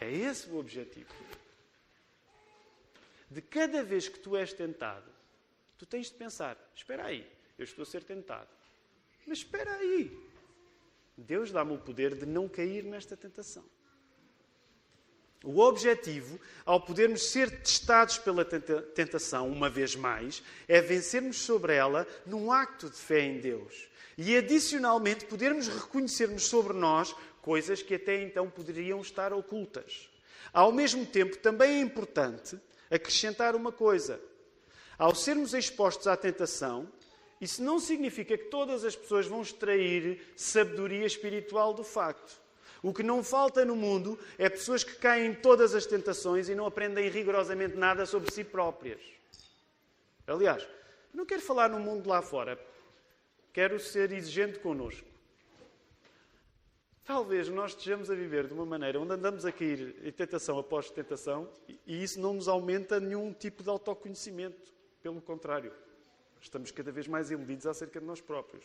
[0.00, 1.12] É esse o objetivo.
[3.30, 5.10] De cada vez que tu és tentado,
[5.78, 7.26] tu tens de pensar: espera aí,
[7.58, 8.48] eu estou a ser tentado.
[9.26, 10.16] Mas espera aí.
[11.16, 13.64] Deus dá-me o poder de não cair nesta tentação.
[15.44, 22.06] O objetivo, ao podermos ser testados pela tentação, uma vez mais, é vencermos sobre ela
[22.24, 23.88] num acto de fé em Deus.
[24.16, 30.08] E, adicionalmente, podermos reconhecermos sobre nós coisas que até então poderiam estar ocultas.
[30.50, 32.58] Ao mesmo tempo, também é importante
[32.90, 34.18] acrescentar uma coisa.
[34.96, 36.88] Ao sermos expostos à tentação,
[37.40, 42.40] isso não significa que todas as pessoas vão extrair sabedoria espiritual do facto.
[42.82, 46.54] O que não falta no mundo é pessoas que caem em todas as tentações e
[46.54, 49.00] não aprendem rigorosamente nada sobre si próprias.
[50.26, 50.68] Aliás,
[51.12, 52.58] não quero falar no mundo lá fora.
[53.52, 55.06] Quero ser exigente connosco.
[57.04, 60.90] Talvez nós estejamos a viver de uma maneira onde andamos a cair em tentação após
[60.90, 61.48] tentação
[61.86, 64.72] e isso não nos aumenta nenhum tipo de autoconhecimento.
[65.02, 65.72] Pelo contrário.
[66.44, 68.62] Estamos cada vez mais iludidos acerca de nós próprios.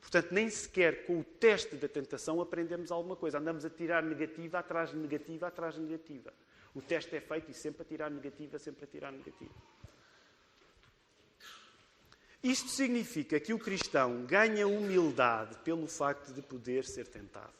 [0.00, 3.38] Portanto, nem sequer com o teste da tentação aprendemos alguma coisa.
[3.38, 6.32] Andamos a tirar negativa atrás de negativa atrás de negativa.
[6.74, 9.54] O teste é feito e sempre a tirar negativa, sempre a tirar negativa.
[12.42, 17.54] Isto significa que o cristão ganha humildade pelo facto de poder ser tentado.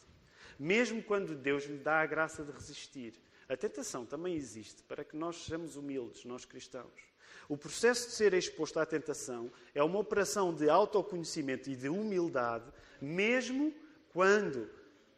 [0.58, 3.14] Mesmo quando Deus lhe dá a graça de resistir.
[3.48, 7.15] A tentação também existe para que nós sejamos humildes, nós cristãos.
[7.48, 12.64] O processo de ser exposto à tentação é uma operação de autoconhecimento e de humildade,
[13.00, 13.72] mesmo
[14.12, 14.68] quando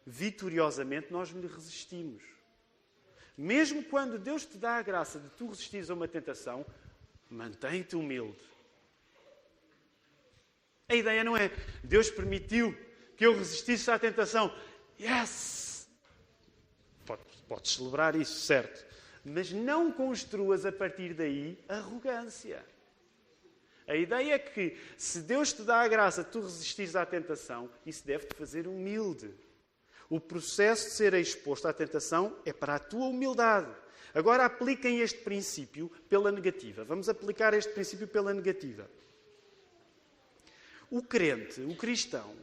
[0.05, 2.23] vitoriosamente nós lhe resistimos.
[3.37, 6.65] Mesmo quando Deus te dá a graça de tu resistires a uma tentação,
[7.29, 8.37] mantém-te humilde.
[10.89, 11.51] A ideia não é
[11.83, 12.75] Deus permitiu
[13.15, 14.53] que eu resistisse à tentação.
[14.99, 15.87] Yes!
[17.05, 18.88] Podes pode celebrar isso, certo?
[19.23, 22.63] Mas não construas a partir daí arrogância.
[23.87, 28.05] A ideia é que, se Deus te dá a graça tu resistires à tentação, isso
[28.05, 29.33] deve-te fazer humilde.
[30.07, 33.71] O processo de ser exposto à tentação é para a tua humildade.
[34.13, 36.83] Agora apliquem este princípio pela negativa.
[36.83, 38.89] Vamos aplicar este princípio pela negativa.
[40.89, 42.35] O crente, o cristão,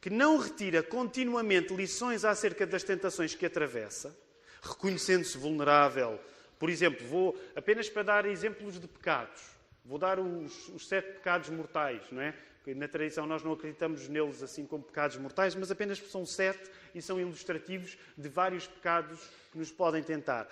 [0.00, 4.16] que não retira continuamente lições acerca das tentações que atravessa,
[4.62, 6.20] reconhecendo-se vulnerável.
[6.58, 9.42] Por exemplo, vou apenas para dar exemplos de pecados.
[9.84, 12.34] Vou dar os, os sete pecados mortais, não é?
[12.74, 17.00] Na tradição nós não acreditamos neles assim como pecados mortais, mas apenas são sete e
[17.00, 19.20] são ilustrativos de vários pecados
[19.52, 20.48] que nos podem tentar.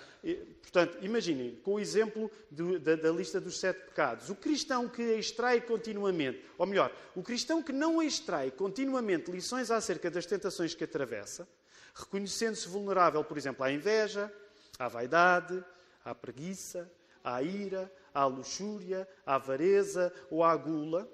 [0.63, 5.03] Portanto, imaginem, com o exemplo do, da, da, lista dos sete pecados, o cristão que
[5.03, 10.85] extrai continuamente, ou melhor, o cristão que não extrai continuamente lições acerca das tentações que
[10.85, 11.49] atravessa,
[11.95, 14.33] reconhecendo-se vulnerável, por exemplo, à inveja,
[14.79, 15.65] à vaidade,
[16.05, 16.91] à preguiça,
[17.23, 21.09] à ira, à luxúria, à avareza ou à gula,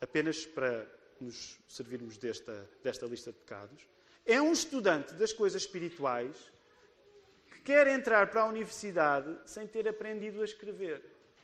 [0.00, 0.86] apenas para
[1.20, 3.86] nos servirmos desta, desta lista de pecados,
[4.24, 6.36] é um estudante das coisas espirituais
[7.50, 11.02] que quer entrar para a universidade sem ter aprendido a escrever.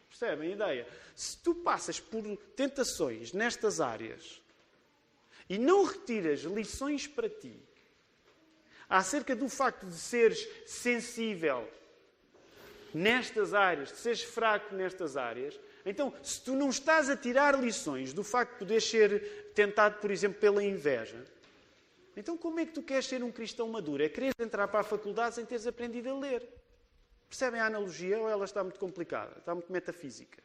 [0.09, 0.89] Percebem a ideia?
[1.17, 2.23] Se tu passas por
[2.55, 4.41] tentações nestas áreas
[5.49, 7.61] e não retiras lições para ti,
[8.89, 11.69] acerca do facto de seres sensível
[12.93, 18.13] nestas áreas, de seres fraco nestas áreas, então, se tu não estás a tirar lições
[18.13, 21.23] do facto de poderes ser tentado, por exemplo, pela inveja,
[22.17, 24.03] então como é que tu queres ser um cristão maduro?
[24.03, 26.49] É querer entrar para a faculdade sem teres aprendido a ler.
[27.29, 29.37] Percebem a analogia ou ela está muito complicada?
[29.39, 30.43] Está muito metafísica?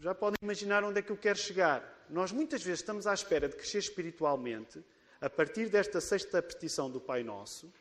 [0.00, 1.95] Já podem imaginar onde é que eu quero chegar.
[2.08, 4.82] Nós muitas vezes estamos à espera de crescer espiritualmente
[5.20, 7.72] a partir desta sexta petição do Pai Nosso,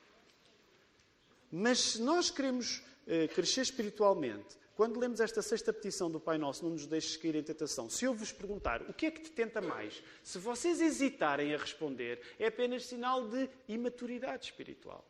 [1.52, 6.64] mas se nós queremos eh, crescer espiritualmente quando lemos esta sexta petição do Pai Nosso,
[6.64, 7.90] não nos deixes cair em tentação.
[7.90, 11.58] Se eu vos perguntar o que é que te tenta mais, se vocês hesitarem a
[11.58, 15.06] responder, é apenas sinal de imaturidade espiritual.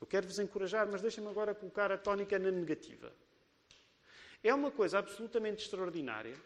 [0.00, 3.12] Eu quero vos encorajar, mas deixem-me agora colocar a tónica na negativa.
[4.42, 6.36] É uma coisa absolutamente extraordinária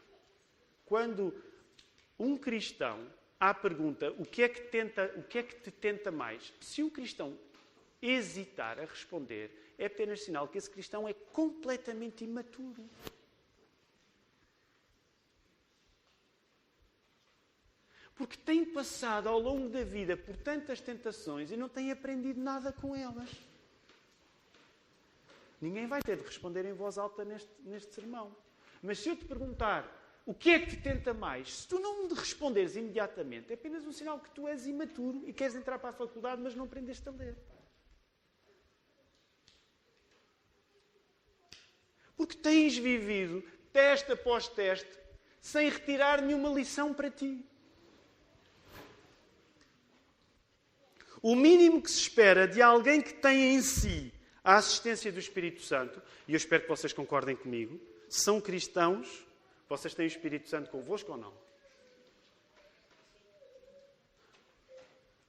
[0.90, 1.32] quando
[2.18, 2.98] um cristão,
[3.38, 6.82] à pergunta o que, é que tenta, o que é que te tenta mais, se
[6.82, 7.38] o cristão
[8.02, 12.84] hesitar a responder, é apenas sinal que esse cristão é completamente imaturo.
[18.16, 22.72] Porque tem passado ao longo da vida por tantas tentações e não tem aprendido nada
[22.72, 23.30] com elas.
[25.60, 28.34] Ninguém vai ter de responder em voz alta neste, neste sermão.
[28.82, 29.99] Mas se eu te perguntar
[30.30, 33.84] o que é que te tenta mais, se tu não me responderes imediatamente, é apenas
[33.84, 37.08] um sinal que tu és imaturo e queres entrar para a faculdade, mas não aprendeste
[37.08, 37.36] a ler.
[42.16, 44.96] Porque tens vivido teste após teste
[45.40, 47.44] sem retirar nenhuma lição para ti.
[51.20, 54.14] O mínimo que se espera de alguém que tem em si
[54.44, 59.28] a assistência do Espírito Santo, e eu espero que vocês concordem comigo, são cristãos,
[59.70, 61.32] vocês têm o Espírito Santo convosco ou não?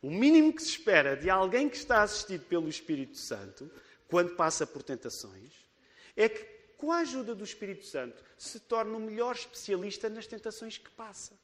[0.02, 3.72] O mínimo que se espera de alguém que está assistido pelo Espírito Santo,
[4.10, 5.54] quando passa por tentações,
[6.16, 6.44] é que
[6.76, 11.38] com a ajuda do Espírito Santo, se torna o melhor especialista nas tentações que passa.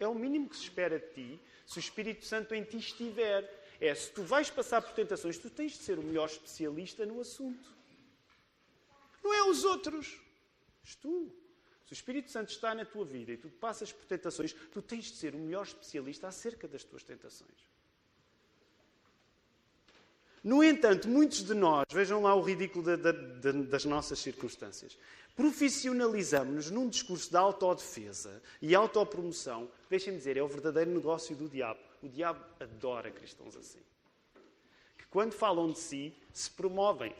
[0.00, 3.48] É o mínimo que se espera de ti se o Espírito Santo em ti estiver.
[3.80, 7.20] É, se tu vais passar por tentações, tu tens de ser o melhor especialista no
[7.20, 7.72] assunto.
[9.22, 10.18] Não é os outros.
[10.82, 11.32] És tu.
[11.88, 15.06] Se o Espírito Santo está na tua vida e tu passas por tentações, tu tens
[15.06, 17.66] de ser o melhor especialista acerca das tuas tentações.
[20.44, 22.84] No entanto, muitos de nós, vejam lá o ridículo
[23.70, 24.98] das nossas circunstâncias,
[25.34, 29.70] profissionalizamos-nos num discurso de autodefesa e autopromoção.
[29.88, 31.80] Deixem-me dizer, é o verdadeiro negócio do diabo.
[32.02, 33.80] O diabo adora cristãos assim.
[34.98, 37.14] Que quando falam de si, se promovem.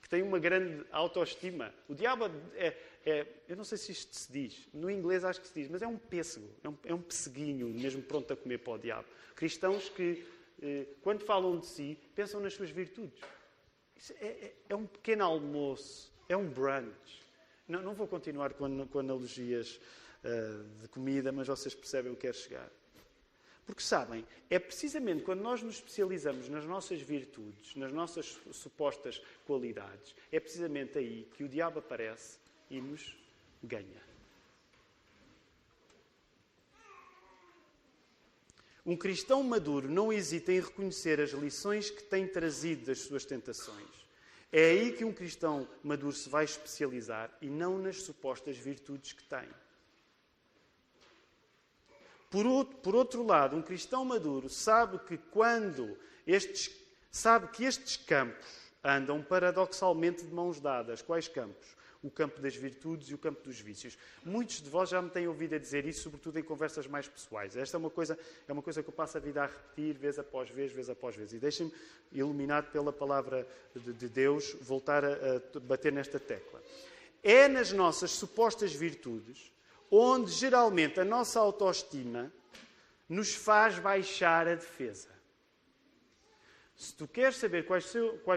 [0.00, 1.72] Que têm uma grande autoestima.
[1.86, 5.48] O diabo é, é, eu não sei se isto se diz, no inglês acho que
[5.48, 8.58] se diz, mas é um pêssego, é um, é um pesseguinho, mesmo pronto a comer
[8.58, 9.08] para o diabo.
[9.34, 10.24] Cristãos que
[10.62, 13.20] eh, quando falam de si, pensam nas suas virtudes.
[14.20, 17.22] É, é, é, um pequeno almoço, é um brunch.
[17.68, 19.80] Não, não vou continuar com, com analogias
[20.22, 22.70] uh, de comida, mas vocês percebem o que quero chegar.
[23.64, 30.14] Porque sabem, é precisamente quando nós nos especializamos nas nossas virtudes, nas nossas supostas qualidades,
[30.30, 32.38] é precisamente aí que o diabo aparece
[32.76, 33.16] e nos
[33.62, 34.02] ganha.
[38.84, 43.88] Um cristão maduro não hesita em reconhecer as lições que tem trazido das suas tentações.
[44.52, 49.22] É aí que um cristão maduro se vai especializar e não nas supostas virtudes que
[49.24, 49.48] tem.
[52.30, 52.46] Por
[52.94, 56.70] outro, lado, um cristão maduro sabe que quando estes,
[57.10, 61.00] sabe que estes campos andam paradoxalmente de mãos dadas.
[61.00, 61.74] Quais campos?
[62.04, 63.98] O campo das virtudes e o campo dos vícios.
[64.24, 67.56] Muitos de vós já me têm ouvido a dizer isso, sobretudo em conversas mais pessoais.
[67.56, 70.18] Esta é uma coisa, é uma coisa que eu passo a vida a repetir, vez
[70.18, 71.32] após vez, vez após vez.
[71.32, 71.72] E deixem-me,
[72.12, 76.62] iluminado pela palavra de, de Deus, voltar a, a bater nesta tecla.
[77.22, 79.50] É nas nossas supostas virtudes
[79.90, 82.32] onde geralmente a nossa autoestima
[83.08, 85.08] nos faz baixar a defesa.
[86.76, 87.86] Se tu queres saber quais,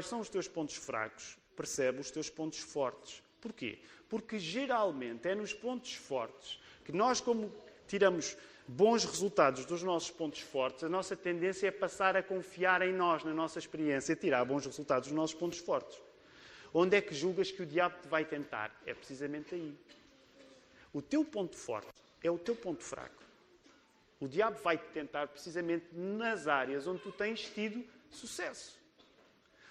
[0.06, 3.23] são os teus pontos fracos, percebe os teus pontos fortes.
[3.41, 3.80] Porquê?
[4.10, 7.54] Porque geralmente é nos pontos fortes que nós, como
[7.88, 12.93] tiramos bons resultados dos nossos pontos fortes, a nossa tendência é passar a confiar em
[12.93, 16.02] nós, na nossa experiência, e tirar bons resultados dos nossos pontos fortes.
[16.73, 18.76] Onde é que julgas que o diabo te vai tentar?
[18.86, 19.78] É precisamente aí.
[20.93, 23.23] O teu ponto forte é o teu ponto fraco.
[24.19, 28.78] O diabo vai te tentar precisamente nas áreas onde tu tens tido sucesso.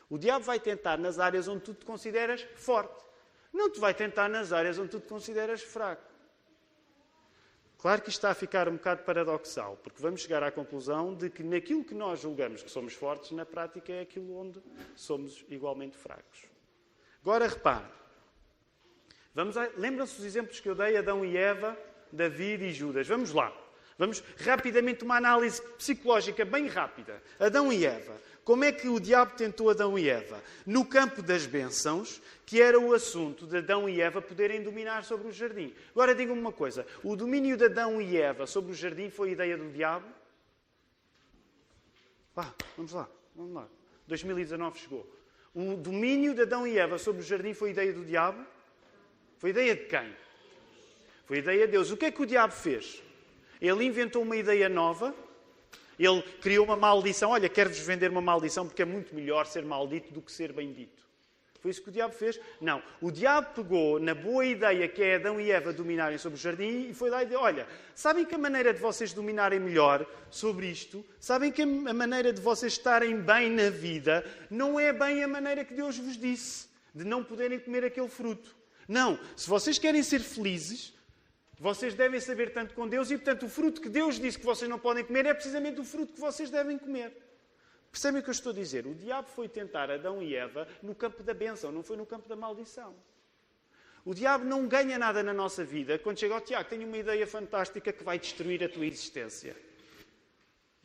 [0.09, 3.06] O diabo vai tentar nas áreas onde tu te consideras forte
[3.57, 6.05] não te vai tentar nas áreas onde tu te consideras fraco.
[7.79, 11.31] Claro que isto está a ficar um bocado paradoxal, porque vamos chegar à conclusão de
[11.31, 14.63] que naquilo que nós julgamos que somos fortes, na prática é aquilo onde
[14.95, 16.45] somos igualmente fracos.
[17.23, 17.87] Agora repare.
[19.77, 21.77] Lembram-se dos exemplos que eu dei, Adão e Eva,
[22.11, 23.07] David e Judas.
[23.07, 23.53] Vamos lá.
[23.99, 27.23] Vamos rapidamente uma análise psicológica bem rápida.
[27.41, 28.21] Adão e Eva.
[28.45, 30.41] Como é que o diabo tentou Adão e Eva?
[30.65, 35.27] No campo das bênçãos, que era o assunto de Adão e Eva poderem dominar sobre
[35.27, 35.75] o jardim.
[35.91, 39.57] Agora diga-me uma coisa: o domínio de Adão e Eva sobre o jardim foi ideia
[39.57, 40.07] do diabo?
[42.35, 43.69] Vá, vamos lá, vamos lá.
[44.07, 45.13] 2019 chegou.
[45.55, 48.47] o domínio de Adão e Eva sobre o jardim foi ideia do diabo?
[49.39, 50.15] Foi ideia de quem?
[51.25, 51.91] Foi ideia de Deus.
[51.91, 53.03] O que é que o diabo fez?
[53.61, 55.15] Ele inventou uma ideia nova.
[55.99, 57.31] Ele criou uma maldição.
[57.31, 61.07] Olha, quero-vos vender uma maldição porque é muito melhor ser maldito do que ser bendito.
[61.67, 62.39] Foi isso que o diabo fez?
[62.61, 62.81] Não.
[63.01, 66.91] O diabo pegou na boa ideia que é Adão e Eva dominarem sobre o jardim
[66.91, 70.69] e foi lá e disse: Olha, sabem que a maneira de vocês dominarem melhor sobre
[70.69, 75.29] isto, sabem que a maneira de vocês estarem bem na vida não é bem a
[75.29, 78.55] maneira que Deus vos disse, de não poderem comer aquele fruto.
[78.87, 79.19] Não.
[79.35, 80.95] Se vocês querem ser felizes,
[81.59, 84.69] vocês devem saber tanto com Deus e, portanto, o fruto que Deus disse que vocês
[84.69, 87.17] não podem comer é precisamente o fruto que vocês devem comer.
[87.91, 88.87] Percebem o que eu estou a dizer?
[88.87, 92.29] O diabo foi tentar Adão e Eva no campo da bênção, não foi no campo
[92.29, 92.95] da maldição.
[94.05, 97.27] O diabo não ganha nada na nossa vida quando chega ao Tiago, tenho uma ideia
[97.27, 99.57] fantástica que vai destruir a tua existência.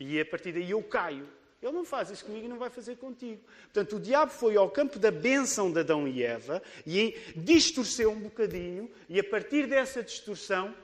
[0.00, 1.28] E a partir daí eu caio.
[1.62, 3.40] Ele não faz isso comigo e não vai fazer contigo.
[3.72, 8.18] Portanto, o diabo foi ao campo da bênção de Adão e Eva e distorceu um
[8.18, 10.74] bocadinho, e a partir dessa distorção,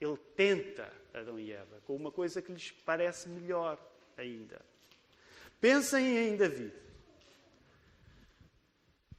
[0.00, 3.76] ele tenta Adão e Eva com uma coisa que lhes parece melhor
[4.16, 4.60] ainda.
[5.60, 6.72] Pensem em David.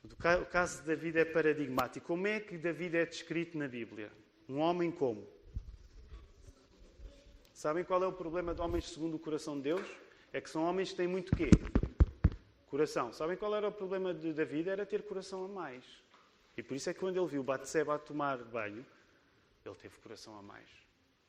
[0.03, 2.07] O caso de David é paradigmático.
[2.07, 4.09] Como é que David é descrito na Bíblia?
[4.47, 5.27] Um homem como?
[7.53, 9.85] Sabem qual é o problema de homens segundo o coração de Deus?
[10.31, 11.49] É que são homens que têm muito quê?
[12.69, 13.11] Coração.
[13.11, 14.69] Sabem qual era o problema de David?
[14.69, 15.83] Era ter coração a mais.
[16.55, 18.85] E por isso é que quando ele viu Batseba a tomar banho,
[19.65, 20.69] ele teve coração a mais.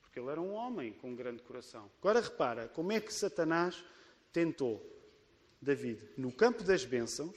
[0.01, 1.89] Porque ele era um homem com um grande coração.
[1.99, 3.83] Agora repara, como é que Satanás
[4.31, 4.85] tentou
[5.61, 7.35] David, no campo das bênçãos,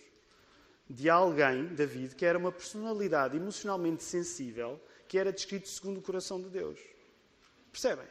[0.88, 6.40] de alguém, David, que era uma personalidade emocionalmente sensível, que era descrito segundo o coração
[6.40, 6.80] de Deus.
[7.70, 8.06] Percebem?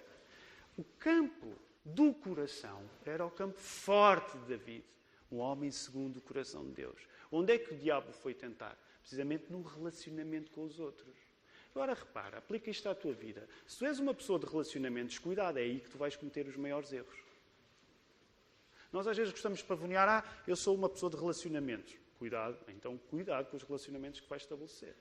[0.78, 4.86] O campo do coração era o campo forte de David,
[5.32, 7.08] um homem segundo o coração de Deus.
[7.32, 8.78] Onde é que o diabo foi tentar?
[9.02, 11.16] Precisamente no relacionamento com os outros.
[11.76, 13.50] Agora repara, aplica isto à tua vida.
[13.66, 16.56] Se tu és uma pessoa de relacionamentos, cuidado, é aí que tu vais cometer os
[16.56, 17.20] maiores erros.
[18.92, 21.98] Nós às vezes gostamos de pavonear, ah, eu sou uma pessoa de relacionamentos.
[22.20, 24.96] Cuidado, então cuidado com os relacionamentos que vais estabelecer.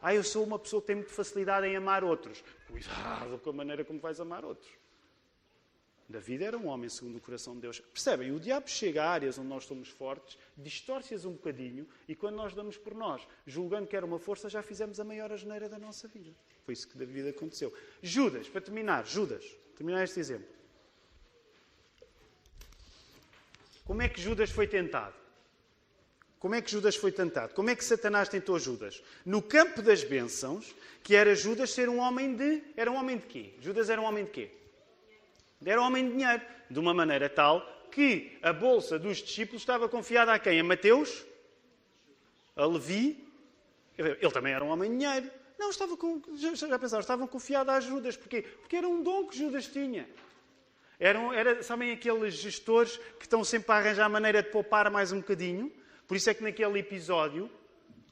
[0.00, 2.42] Ah, eu sou uma pessoa que tem muita facilidade em amar outros.
[2.68, 4.70] Cuidado com a maneira como vais amar outros.
[6.10, 7.78] David era um homem segundo o coração de Deus.
[7.78, 8.32] Percebem?
[8.32, 12.52] O diabo chega a áreas onde nós somos fortes, distorce-as um bocadinho e quando nós
[12.52, 16.08] damos por nós, julgando que era uma força, já fizemos a maior asneira da nossa
[16.08, 16.34] vida.
[16.64, 17.72] Foi isso que David aconteceu.
[18.02, 19.44] Judas, para terminar, Judas,
[19.76, 20.48] terminar este exemplo.
[23.84, 25.14] Como é que Judas foi tentado?
[26.40, 27.54] Como é que Judas foi tentado?
[27.54, 29.00] Como é que Satanás tentou Judas?
[29.24, 32.64] No campo das bênçãos, que era Judas ser um homem de.
[32.76, 33.54] Era um homem de quê?
[33.60, 34.59] Judas era um homem de quê?
[35.64, 36.42] Era um homem de dinheiro.
[36.70, 40.60] De uma maneira tal que a bolsa dos discípulos estava confiada a quem?
[40.60, 41.24] A Mateus?
[42.56, 43.26] A Levi?
[43.98, 45.30] Ele também era um homem de dinheiro.
[45.58, 48.16] Não, estava com, já, já pensaram, estavam confiados a Judas.
[48.16, 48.42] Porquê?
[48.42, 50.08] Porque era um dom que Judas tinha.
[50.98, 55.12] Eram, era, sabem aqueles gestores que estão sempre a arranjar a maneira de poupar mais
[55.12, 55.70] um bocadinho?
[56.06, 57.50] Por isso é que naquele episódio,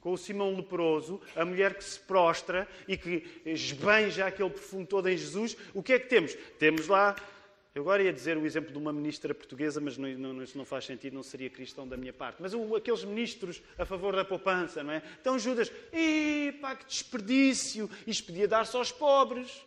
[0.00, 5.08] com o Simão leproso, a mulher que se prostra e que esbanja aquele perfume todo
[5.08, 6.34] em Jesus, o que é que temos?
[6.58, 7.16] Temos lá,
[7.78, 10.64] eu agora ia dizer o exemplo de uma ministra portuguesa, mas não, não, isso não
[10.64, 12.38] faz sentido, não seria cristão da minha parte.
[12.40, 15.02] Mas o, aqueles ministros a favor da poupança, não é?
[15.20, 15.70] Então Judas,
[16.60, 19.64] pá, que desperdício, isto podia dar-se aos pobres.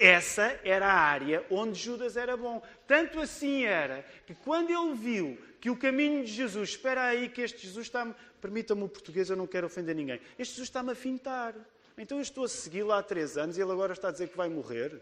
[0.00, 2.62] Essa era a área onde Judas era bom.
[2.86, 7.42] Tanto assim era que quando ele viu que o caminho de Jesus, espera aí que
[7.42, 10.94] este Jesus está-me, permita-me o português, eu não quero ofender ninguém, este Jesus está-me a
[10.94, 11.54] fintar.
[11.98, 14.36] Então eu estou a segui-lo há três anos e ele agora está a dizer que
[14.36, 14.98] vai morrer.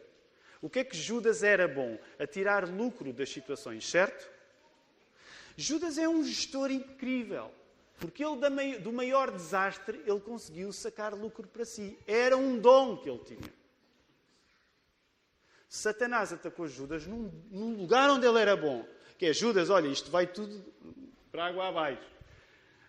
[0.61, 1.99] O que é que Judas era bom?
[2.19, 4.31] A tirar lucro das situações, certo?
[5.57, 7.51] Judas é um gestor incrível.
[7.99, 11.99] Porque ele, do maior desastre, ele conseguiu sacar lucro para si.
[12.07, 13.57] Era um dom que ele tinha.
[15.69, 18.87] Satanás atacou Judas num, num, lugar onde ele era bom.
[19.19, 20.63] Que é Judas, olha, isto vai tudo
[21.33, 22.17] para água abaixo.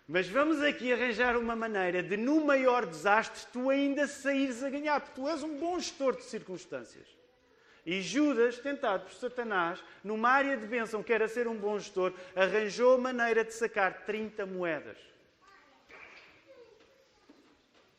[0.06, 5.00] Mas vamos aqui arranjar uma maneira de, no maior desastre, tu ainda saíres a ganhar,
[5.00, 7.17] porque tu és um bom gestor de circunstâncias.
[7.88, 12.12] E Judas, tentado por Satanás, numa área de bênção que era ser um bom gestor,
[12.36, 14.98] arranjou maneira de sacar 30 moedas.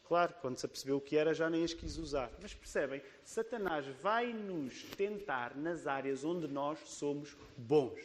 [0.08, 2.30] Claro, quando se apercebeu o que era, já nem as quis usar.
[2.40, 8.00] Mas percebem, Satanás vai nos tentar nas áreas onde nós somos bons.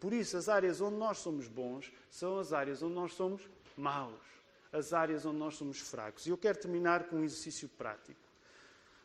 [0.00, 3.46] Por isso, as áreas onde nós somos bons são as áreas onde nós somos
[3.76, 4.24] maus.
[4.72, 6.26] As áreas onde nós somos fracos.
[6.26, 8.25] E eu quero terminar com um exercício prático.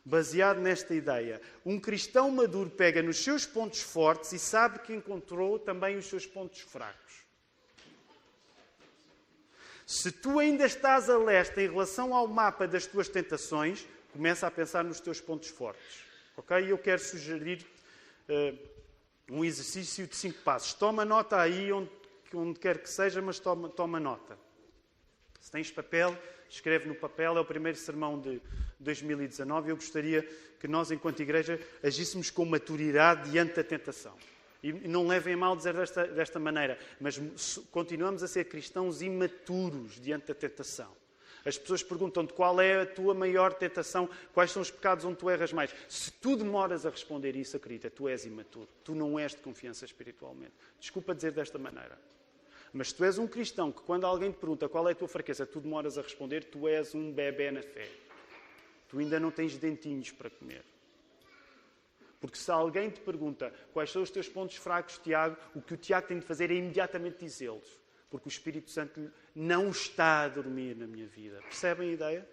[0.04, 5.58] Baseado nesta ideia, um cristão maduro pega nos seus pontos fortes e sabe que encontrou
[5.60, 7.22] também os seus pontos fracos.
[9.86, 14.50] Se tu ainda estás a leste em relação ao mapa das tuas tentações, começa a
[14.50, 16.02] pensar nos teus pontos fortes.
[16.36, 16.56] Ok?
[16.70, 17.64] Eu quero sugerir
[18.28, 18.58] uh,
[19.30, 20.74] um exercício de cinco passos.
[20.74, 21.90] Toma nota aí onde,
[22.34, 24.36] onde quer que seja, mas toma, toma nota.
[25.42, 26.16] Se tens papel,
[26.48, 27.36] escreve no papel.
[27.36, 28.40] É o primeiro sermão de
[28.78, 29.70] 2019.
[29.70, 30.22] Eu gostaria
[30.60, 34.16] que nós, enquanto igreja, agíssemos com maturidade diante da tentação.
[34.62, 37.18] E não levem a mal dizer desta, desta maneira, mas
[37.72, 40.94] continuamos a ser cristãos imaturos diante da tentação.
[41.44, 45.28] As pessoas perguntam-te qual é a tua maior tentação, quais são os pecados onde tu
[45.28, 45.74] erras mais.
[45.88, 48.68] Se tu demoras a responder isso, acredita, tu és imaturo.
[48.84, 50.52] Tu não és de confiança espiritualmente.
[50.78, 51.98] Desculpa dizer desta maneira.
[52.72, 55.08] Mas se tu és um cristão que quando alguém te pergunta qual é a tua
[55.08, 57.88] fraqueza, tu demoras a responder, tu és um bebê na fé.
[58.88, 60.64] Tu ainda não tens dentinhos para comer.
[62.20, 65.76] Porque se alguém te pergunta quais são os teus pontos fracos, Tiago, o que o
[65.76, 67.78] Tiago tem de fazer é imediatamente dizê-los.
[68.08, 71.40] Porque o Espírito Santo não está a dormir na minha vida.
[71.42, 72.28] Percebem a ideia?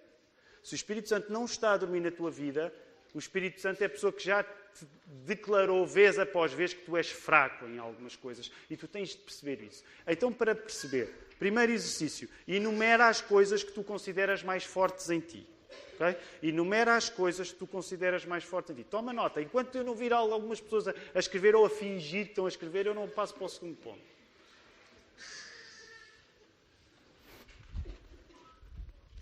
[0.61, 2.73] Se o Espírito Santo não está a dormir na tua vida,
[3.13, 4.45] o Espírito Santo é a pessoa que já
[4.79, 4.87] te
[5.25, 8.51] declarou vez após vez que tu és fraco em algumas coisas.
[8.69, 9.83] E tu tens de perceber isso.
[10.07, 15.47] Então, para perceber, primeiro exercício, enumera as coisas que tu consideras mais fortes em ti.
[15.95, 16.15] Okay?
[16.41, 18.83] Enumera as coisas que tu consideras mais fortes em ti.
[18.83, 19.41] Toma nota.
[19.41, 22.87] Enquanto eu não vir algumas pessoas a, escrever ou a fingir que estão a escrever,
[22.87, 24.09] eu não passo para o segundo ponto.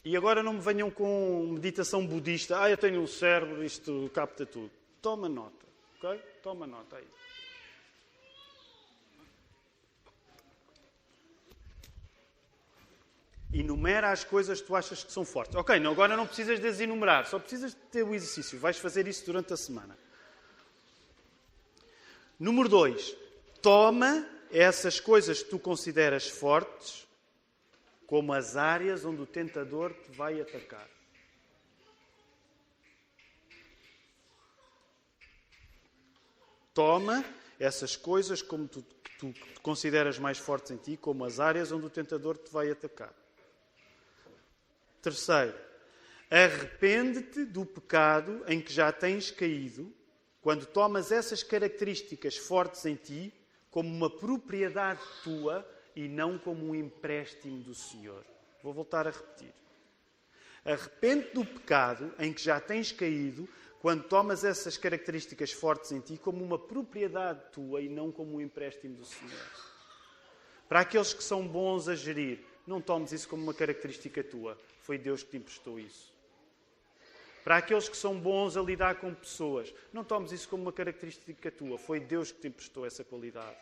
[0.05, 2.62] E agora não me venham com meditação budista.
[2.62, 4.72] Ah, eu tenho um cérebro, isto capta tudo.
[5.08, 6.22] Toma nota, ok?
[6.43, 7.08] Toma nota aí.
[13.53, 15.55] Enumera as coisas que tu achas que são fortes.
[15.55, 18.60] Ok, não, agora não precisas de as enumerar, só precisas de ter o exercício.
[18.60, 19.97] Vais fazer isso durante a semana.
[22.38, 23.16] Número 2.
[23.62, 27.08] Toma essas coisas que tu consideras fortes
[28.05, 30.97] como as áreas onde o tentador te vai atacar.
[36.78, 37.25] Toma
[37.59, 38.86] essas coisas como tu,
[39.17, 43.11] tu consideras mais fortes em ti, como as áreas onde o tentador te vai atacar.
[45.01, 45.57] Terceiro,
[46.30, 49.91] arrepende-te do pecado em que já tens caído
[50.39, 53.34] quando tomas essas características fortes em ti
[53.71, 58.23] como uma propriedade tua e não como um empréstimo do Senhor.
[58.61, 59.51] Vou voltar a repetir.
[60.63, 63.49] Arrepende-te do pecado em que já tens caído
[63.82, 68.41] quando tomas essas características fortes em ti como uma propriedade tua e não como um
[68.41, 69.51] empréstimo do Senhor.
[70.67, 74.57] Para aqueles que são bons a gerir, não tomes isso como uma característica tua.
[74.82, 76.15] Foi Deus que te emprestou isso.
[77.43, 81.49] Para aqueles que são bons a lidar com pessoas, não tomes isso como uma característica
[81.49, 81.78] tua.
[81.78, 83.55] Foi Deus que te emprestou essa qualidade.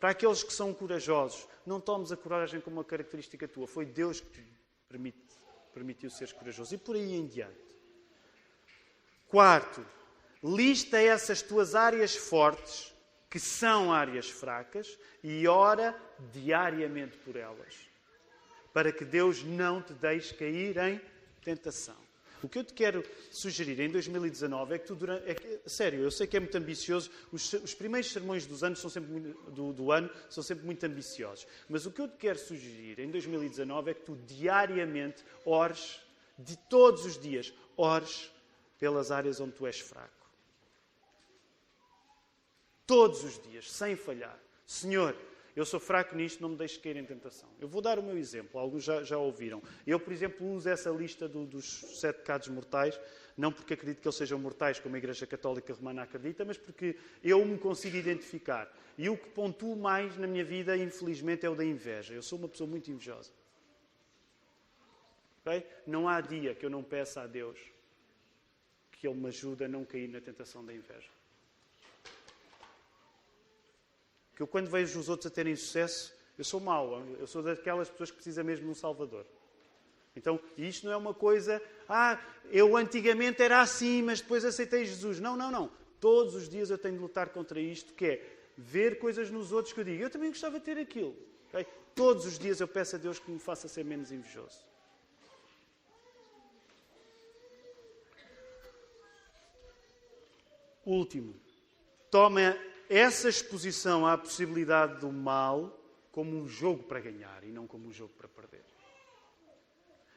[0.00, 3.68] Para aqueles que são corajosos, não tomes a coragem como uma característica tua.
[3.68, 4.44] Foi Deus que te
[4.88, 5.22] permite,
[5.72, 6.74] permitiu seres corajoso.
[6.74, 7.75] E por aí em diante.
[9.28, 9.84] Quarto,
[10.42, 12.94] lista essas tuas áreas fortes
[13.28, 15.94] que são áreas fracas, e ora
[16.32, 17.74] diariamente por elas,
[18.72, 21.00] para que Deus não te deixe cair em
[21.42, 21.96] tentação.
[22.42, 26.00] O que eu te quero sugerir em 2019 é que tu, durante, é que, sério,
[26.00, 29.72] eu sei que é muito ambicioso, os, os primeiros sermões dos anos são sempre, do,
[29.72, 33.90] do, ano são sempre muito ambiciosos, mas o que eu te quero sugerir em 2019
[33.90, 35.98] é que tu diariamente ores,
[36.38, 38.30] de todos os dias, ores
[38.78, 40.26] pelas áreas onde tu és fraco.
[42.86, 44.38] Todos os dias, sem falhar.
[44.64, 45.16] Senhor,
[45.56, 47.48] eu sou fraco nisto, não me deixes cair em tentação.
[47.58, 49.62] Eu vou dar o meu exemplo, alguns já, já ouviram.
[49.86, 53.00] Eu, por exemplo, uso essa lista do, dos sete pecados mortais,
[53.36, 56.96] não porque acredito que eles sejam mortais, como a Igreja Católica Romana acredita, mas porque
[57.24, 58.70] eu me consigo identificar.
[58.98, 62.12] E o que pontuo mais na minha vida, infelizmente, é o da inveja.
[62.12, 63.30] Eu sou uma pessoa muito invejosa.
[65.40, 65.66] Okay?
[65.86, 67.58] Não há dia que eu não peça a Deus
[68.96, 71.08] que Ele me ajude a não cair na tentação da inveja.
[74.36, 77.88] que eu, quando vejo os outros a terem sucesso, eu sou mau, eu sou daquelas
[77.88, 79.24] pessoas que precisam mesmo de um Salvador.
[80.14, 82.20] Então, isto não é uma coisa, ah,
[82.50, 85.20] eu antigamente era assim, mas depois aceitei Jesus.
[85.20, 85.70] Não, não, não.
[85.98, 89.72] Todos os dias eu tenho de lutar contra isto, que é ver coisas nos outros
[89.72, 91.16] que eu digo, eu também gostava de ter aquilo.
[91.48, 91.66] Okay?
[91.94, 94.66] Todos os dias eu peço a Deus que me faça ser menos invejoso.
[100.86, 101.34] Último,
[102.12, 102.56] toma
[102.88, 105.76] essa exposição à possibilidade do mal
[106.12, 108.64] como um jogo para ganhar e não como um jogo para perder.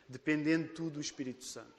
[0.08, 1.74] Dependendo tudo do Espírito Santo.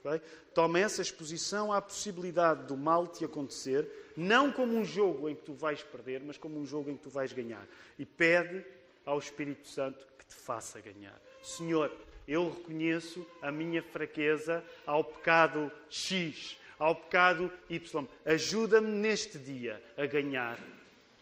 [0.00, 0.20] Okay?
[0.54, 5.42] Toma essa exposição à possibilidade do mal te acontecer, não como um jogo em que
[5.42, 7.66] tu vais perder, mas como um jogo em que tu vais ganhar.
[7.98, 8.64] E pede
[9.04, 11.20] ao Espírito Santo que te faça ganhar.
[11.42, 11.94] Senhor,
[12.26, 18.08] eu reconheço a minha fraqueza ao pecado X, ao pecado Y.
[18.24, 20.58] Ajuda-me neste dia a ganhar.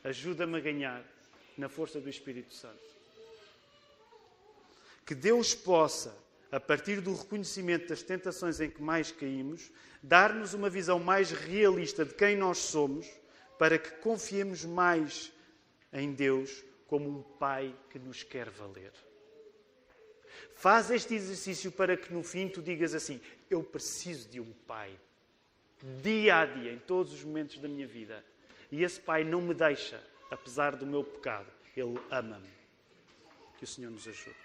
[0.05, 1.05] Ajuda-me a ganhar
[1.57, 2.93] na força do Espírito Santo.
[5.05, 6.17] Que Deus possa,
[6.51, 9.71] a partir do reconhecimento das tentações em que mais caímos,
[10.03, 13.07] dar-nos uma visão mais realista de quem nós somos,
[13.59, 15.33] para que confiemos mais
[15.93, 18.93] em Deus como um Pai que nos quer valer.
[20.55, 24.99] Faz este exercício para que no fim tu digas assim: Eu preciso de um Pai,
[26.03, 28.25] dia a dia, em todos os momentos da minha vida.
[28.71, 31.51] E esse Pai não me deixa, apesar do meu pecado.
[31.77, 32.51] Ele ama-me.
[33.59, 34.37] Que o Senhor nos ajude.